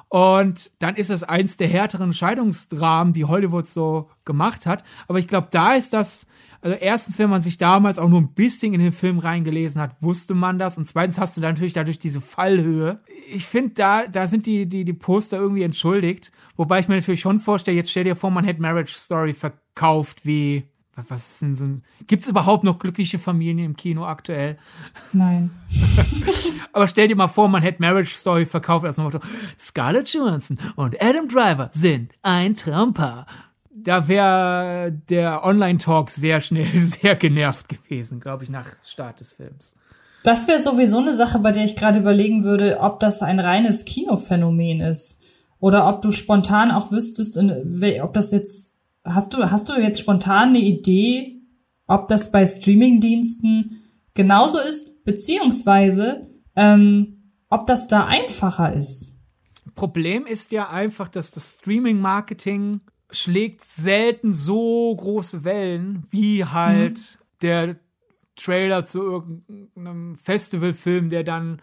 [0.09, 4.85] Und dann ist das eins der härteren Scheidungsdramen, die Hollywood so gemacht hat.
[5.09, 6.27] Aber ich glaube, da ist das
[6.65, 10.01] also erstens, wenn man sich damals auch nur ein bisschen in den Film reingelesen hat,
[10.01, 10.79] wusste man das.
[10.79, 13.01] Und zweitens hast du da natürlich dadurch diese Fallhöhe.
[13.31, 16.33] Ich finde, da, da sind die, die, die Poster irgendwie entschuldigt.
[16.57, 20.25] Wobei ich mir natürlich schon vorstelle, jetzt stell dir vor, man hätte Marriage Story verkauft
[20.25, 20.65] wie
[20.97, 21.83] was ist denn so ein.
[22.07, 24.57] Gibt es überhaupt noch glückliche Familien im Kino aktuell?
[25.13, 25.51] Nein.
[26.73, 29.19] Aber stell dir mal vor, man hätte Marriage Story verkauft als Motto:
[29.59, 33.27] Scarlett Johansson und Adam Driver sind ein Traumpaar
[33.75, 39.75] da wäre der Online-Talk sehr schnell sehr genervt gewesen, glaube ich, nach Start des Films.
[40.23, 43.85] Das wäre sowieso eine Sache, bei der ich gerade überlegen würde, ob das ein reines
[43.85, 45.21] Kinophänomen ist.
[45.61, 50.51] Oder ob du spontan auch wüsstest, ob das jetzt, hast du, hast du jetzt spontan
[50.51, 51.41] eine Idee,
[51.87, 53.83] ob das bei Streamingdiensten
[54.15, 59.19] genauso ist, beziehungsweise ähm, ob das da einfacher ist?
[59.75, 62.81] Problem ist ja einfach, dass das Streaming-Marketing
[63.15, 67.25] schlägt selten so große Wellen wie halt mhm.
[67.43, 67.77] der
[68.37, 71.63] Trailer zu irgendeinem Festivalfilm, der dann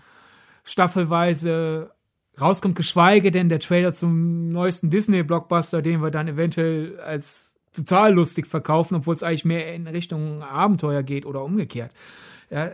[0.64, 1.92] staffelweise
[2.40, 8.48] rauskommt, geschweige denn der Trailer zum neuesten Disney-Blockbuster, den wir dann eventuell als total lustig
[8.48, 11.94] verkaufen, obwohl es eigentlich mehr in Richtung Abenteuer geht oder umgekehrt.
[12.50, 12.72] Ja,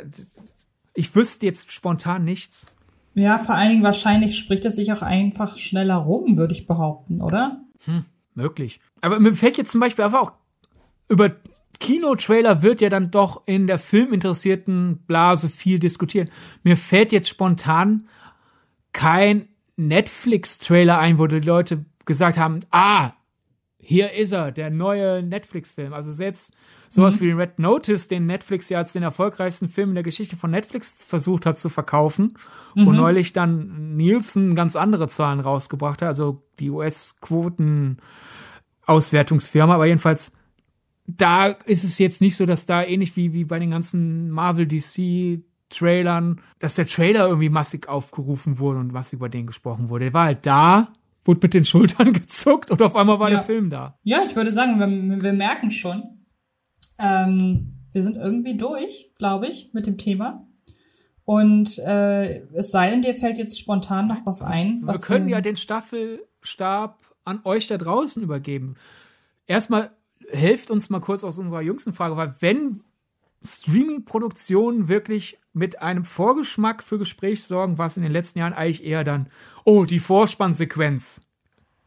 [0.94, 2.68] ich wüsste jetzt spontan nichts.
[3.14, 7.22] Ja, vor allen Dingen wahrscheinlich spricht es sich auch einfach schneller rum, würde ich behaupten,
[7.22, 7.62] oder?
[7.86, 8.06] Hm
[8.38, 8.80] möglich.
[9.02, 10.32] Aber mir fällt jetzt zum Beispiel einfach auch
[11.10, 11.36] über
[11.80, 16.30] Kinotrailer wird ja dann doch in der filminteressierten Blase viel diskutiert.
[16.64, 18.08] Mir fällt jetzt spontan
[18.94, 23.12] kein Netflix-Trailer ein, wo die Leute gesagt haben, ah,
[23.80, 25.94] hier ist er, der neue Netflix-Film.
[25.94, 26.56] Also selbst
[26.90, 27.26] sowas mhm.
[27.26, 30.92] wie Red Notice, den Netflix ja als den erfolgreichsten Film in der Geschichte von Netflix
[30.92, 32.38] versucht hat zu verkaufen,
[32.76, 32.86] mhm.
[32.86, 37.98] wo neulich dann Nielsen ganz andere Zahlen rausgebracht hat, also die US-Quoten
[38.86, 40.34] Auswertungsfirma, aber jedenfalls
[41.08, 44.68] da ist es jetzt nicht so, dass da ähnlich wie, wie bei den ganzen Marvel
[44.68, 50.06] DC Trailern, dass der Trailer irgendwie massig aufgerufen wurde und was über den gesprochen wurde.
[50.06, 53.38] Der war halt da, wurde mit den Schultern gezuckt und auf einmal war ja.
[53.38, 53.98] der Film da.
[54.04, 56.04] Ja, ich würde sagen, wir, wir merken schon,
[57.00, 60.46] ähm, wir sind irgendwie durch, glaube ich, mit dem Thema.
[61.26, 64.82] Und äh, es sei denn, dir fällt jetzt spontan noch was ein.
[64.84, 68.76] Was wir können wir ja den Staffelstab an euch da draußen übergeben.
[69.46, 69.92] Erstmal
[70.30, 72.82] helft uns mal kurz aus unserer jüngsten Frage, weil wenn
[73.44, 79.04] Streaming-Produktionen wirklich mit einem Vorgeschmack für Gespräch sorgen, was in den letzten Jahren eigentlich eher
[79.04, 79.28] dann,
[79.66, 81.27] oh, die Vorspannsequenz,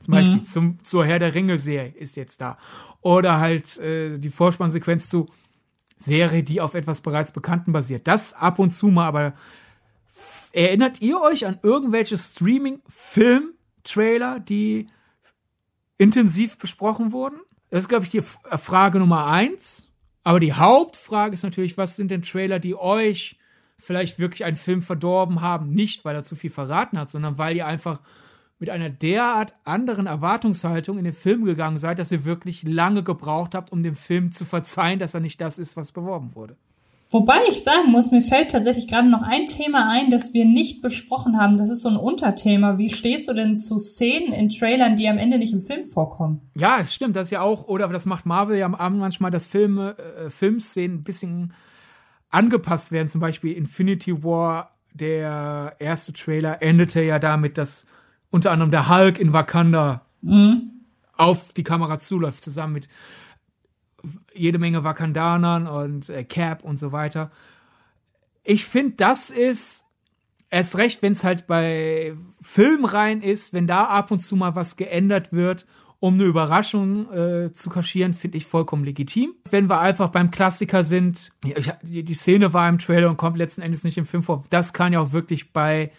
[0.01, 0.44] zum Beispiel mhm.
[0.44, 2.59] zum, zur Herr der Ringe-Serie ist jetzt da.
[3.01, 5.28] Oder halt äh, die Vorspannsequenz zu
[5.96, 8.09] Serie, die auf etwas bereits Bekannten basiert.
[8.09, 9.34] Das ab und zu mal, aber
[10.53, 14.88] Erinnert ihr euch an irgendwelche Streaming-Film-Trailer, die
[15.96, 17.38] intensiv besprochen wurden?
[17.70, 19.86] Das ist, glaube ich, die Frage Nummer eins.
[20.24, 23.38] Aber die Hauptfrage ist natürlich, was sind denn Trailer, die euch
[23.78, 25.70] vielleicht wirklich einen Film verdorben haben?
[25.70, 28.01] Nicht, weil er zu viel verraten hat, sondern weil ihr einfach
[28.61, 33.55] mit einer derart anderen Erwartungshaltung in den Film gegangen seid, dass ihr wirklich lange gebraucht
[33.55, 36.57] habt, um dem Film zu verzeihen, dass er nicht das ist, was beworben wurde.
[37.13, 40.81] Wobei ich sagen muss, mir fällt tatsächlich gerade noch ein Thema ein, das wir nicht
[40.81, 41.57] besprochen haben.
[41.57, 42.79] Das ist so ein Unterthema.
[42.79, 46.41] Wie stehst du denn zu Szenen in Trailern, die am Ende nicht im Film vorkommen?
[46.55, 47.17] Ja, es stimmt.
[47.17, 50.31] Das ist ja auch, oder das macht Marvel ja am Abend manchmal, dass Filme, äh,
[50.31, 51.53] Filmszenen ein bisschen
[52.29, 53.09] angepasst werden.
[53.09, 57.87] Zum Beispiel Infinity War, der erste Trailer, endete ja damit, dass
[58.31, 60.70] unter anderem der Hulk in Wakanda mhm.
[61.16, 62.89] auf die Kamera zuläuft, zusammen mit
[64.35, 67.31] jede Menge Wakandanern und äh, Cap und so weiter.
[68.45, 69.85] Ich finde, das ist
[70.49, 74.76] erst recht, wenn es halt bei Filmreihen ist, wenn da ab und zu mal was
[74.76, 75.66] geändert wird,
[76.01, 79.35] um eine Überraschung äh, zu kaschieren, finde ich vollkommen legitim.
[79.51, 81.31] Wenn wir einfach beim Klassiker sind,
[81.83, 84.72] die, die Szene war im Trailer und kommt letzten Endes nicht im Film vor, das
[84.72, 85.93] kann ja auch wirklich bei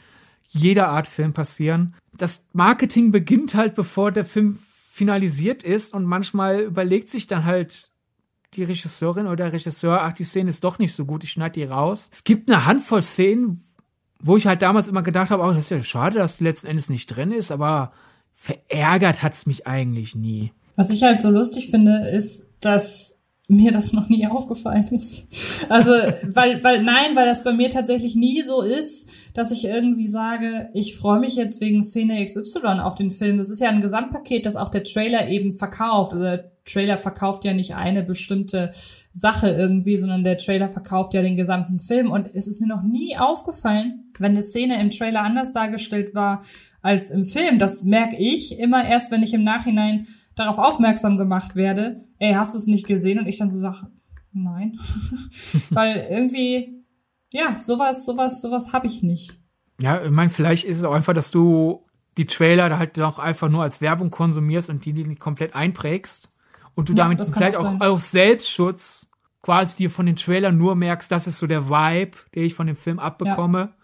[0.52, 1.96] jeder Art Film passieren.
[2.16, 4.60] Das Marketing beginnt halt, bevor der Film
[4.92, 7.90] finalisiert ist und manchmal überlegt sich dann halt
[8.54, 11.54] die Regisseurin oder der Regisseur, ach, die Szene ist doch nicht so gut, ich schneide
[11.54, 12.10] die raus.
[12.12, 13.64] Es gibt eine Handvoll Szenen,
[14.20, 16.68] wo ich halt damals immer gedacht habe, oh, das ist ja schade, dass die letzten
[16.68, 17.94] Endes nicht drin ist, aber
[18.34, 20.52] verärgert hat's mich eigentlich nie.
[20.76, 23.21] Was ich halt so lustig finde, ist, dass
[23.52, 25.26] mir das noch nie aufgefallen ist.
[25.70, 30.08] Also, weil, weil, nein, weil das bei mir tatsächlich nie so ist, dass ich irgendwie
[30.08, 33.38] sage, ich freue mich jetzt wegen Szene XY auf den Film.
[33.38, 36.14] Das ist ja ein Gesamtpaket, das auch der Trailer eben verkauft.
[36.14, 38.72] Also der Trailer verkauft ja nicht eine bestimmte
[39.12, 42.10] Sache irgendwie, sondern der Trailer verkauft ja den gesamten Film.
[42.10, 46.42] Und es ist mir noch nie aufgefallen, wenn eine Szene im Trailer anders dargestellt war
[46.82, 47.60] als im Film.
[47.60, 52.54] Das merke ich immer erst, wenn ich im Nachhinein darauf aufmerksam gemacht werde, ey, hast
[52.54, 53.20] du es nicht gesehen?
[53.20, 53.88] Und ich dann so sage,
[54.32, 54.80] nein.
[55.72, 56.86] Weil irgendwie,
[57.34, 59.38] ja, sowas, sowas, sowas habe ich nicht.
[59.82, 61.86] Ja, ich meine, vielleicht ist es auch einfach, dass du
[62.18, 66.30] die Trailer halt auch einfach nur als Werbung konsumierst und die, die nicht komplett einprägst
[66.76, 69.10] und du ja, damit vielleicht auch, auch aus Selbstschutz
[69.42, 72.68] quasi dir von den Trailern nur merkst, das ist so der Vibe, den ich von
[72.68, 73.60] dem Film abbekomme.
[73.60, 73.76] Ja.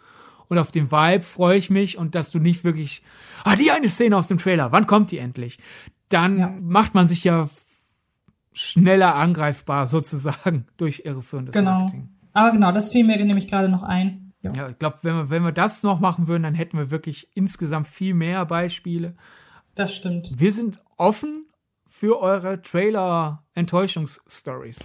[0.50, 3.02] Und auf den Vibe freue ich mich und dass du nicht wirklich,
[3.44, 5.58] ah, die eine Szene aus dem Trailer, wann kommt die endlich?
[6.10, 6.54] dann ja.
[6.62, 7.50] macht man sich ja
[8.58, 11.80] schneller angreifbar sozusagen durch irreführendes genau.
[11.80, 12.10] Marketing.
[12.34, 14.34] Aber genau, das fiel mir nämlich gerade noch ein.
[14.42, 16.92] Ja, ja ich glaube, wenn wir, wenn wir das noch machen würden, dann hätten wir
[16.92, 19.16] wirklich insgesamt viel mehr Beispiele.
[19.76, 20.32] Das stimmt.
[20.34, 21.46] Wir sind offen
[21.86, 24.80] für eure Trailer-Enttäuschungsstories.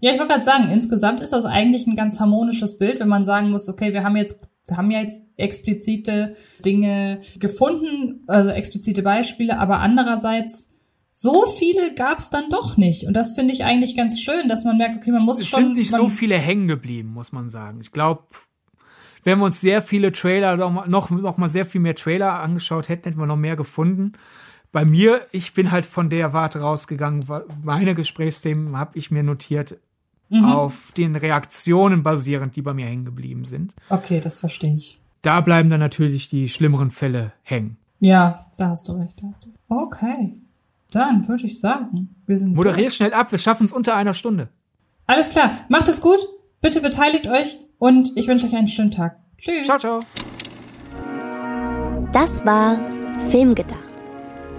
[0.00, 3.24] Ja, ich wollte gerade sagen, insgesamt ist das eigentlich ein ganz harmonisches Bild, wenn man
[3.24, 9.02] sagen muss, okay, wir haben jetzt wir haben ja jetzt explizite Dinge gefunden, also explizite
[9.02, 10.69] Beispiele, aber andererseits
[11.12, 13.06] so viele gab es dann doch nicht.
[13.06, 15.60] Und das finde ich eigentlich ganz schön, dass man merkt, okay, man muss es schon.
[15.60, 17.80] Es sind nicht so viele hängen geblieben, muss man sagen.
[17.80, 18.24] Ich glaube,
[19.24, 20.56] wenn wir uns sehr viele Trailer,
[20.86, 24.12] noch, noch mal sehr viel mehr Trailer angeschaut hätten, hätten wir noch mehr gefunden.
[24.72, 27.26] Bei mir, ich bin halt von der Warte rausgegangen.
[27.62, 29.78] Meine Gesprächsthemen habe ich mir notiert
[30.28, 30.44] mhm.
[30.44, 33.74] auf den Reaktionen basierend, die bei mir hängen geblieben sind.
[33.88, 35.00] Okay, das verstehe ich.
[35.22, 37.76] Da bleiben dann natürlich die schlimmeren Fälle hängen.
[37.98, 39.50] Ja, da hast du recht, da hast du.
[39.68, 40.40] Okay.
[40.90, 42.54] Dann würde ich sagen, wir sind.
[42.54, 42.94] Moderier durch.
[42.94, 44.48] schnell ab, wir schaffen es unter einer Stunde.
[45.06, 46.20] Alles klar, macht es gut,
[46.60, 49.18] bitte beteiligt euch und ich wünsche euch einen schönen Tag.
[49.38, 49.66] Tschüss.
[49.66, 50.00] Ciao, ciao.
[52.12, 52.78] Das war
[53.28, 53.78] Filmgedacht,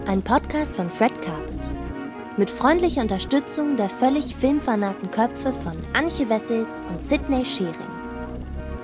[0.08, 1.70] ein Podcast von Fred Carpet.
[2.38, 7.74] Mit freundlicher Unterstützung der völlig filmfanatischen Köpfe von Anche Wessels und Sidney Schering.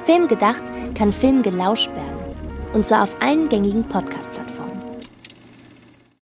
[0.03, 0.63] Film gedacht
[0.95, 2.35] kann Film gelauscht werden.
[2.73, 4.56] Und zwar auf allen gängigen Podcast-Plattformen.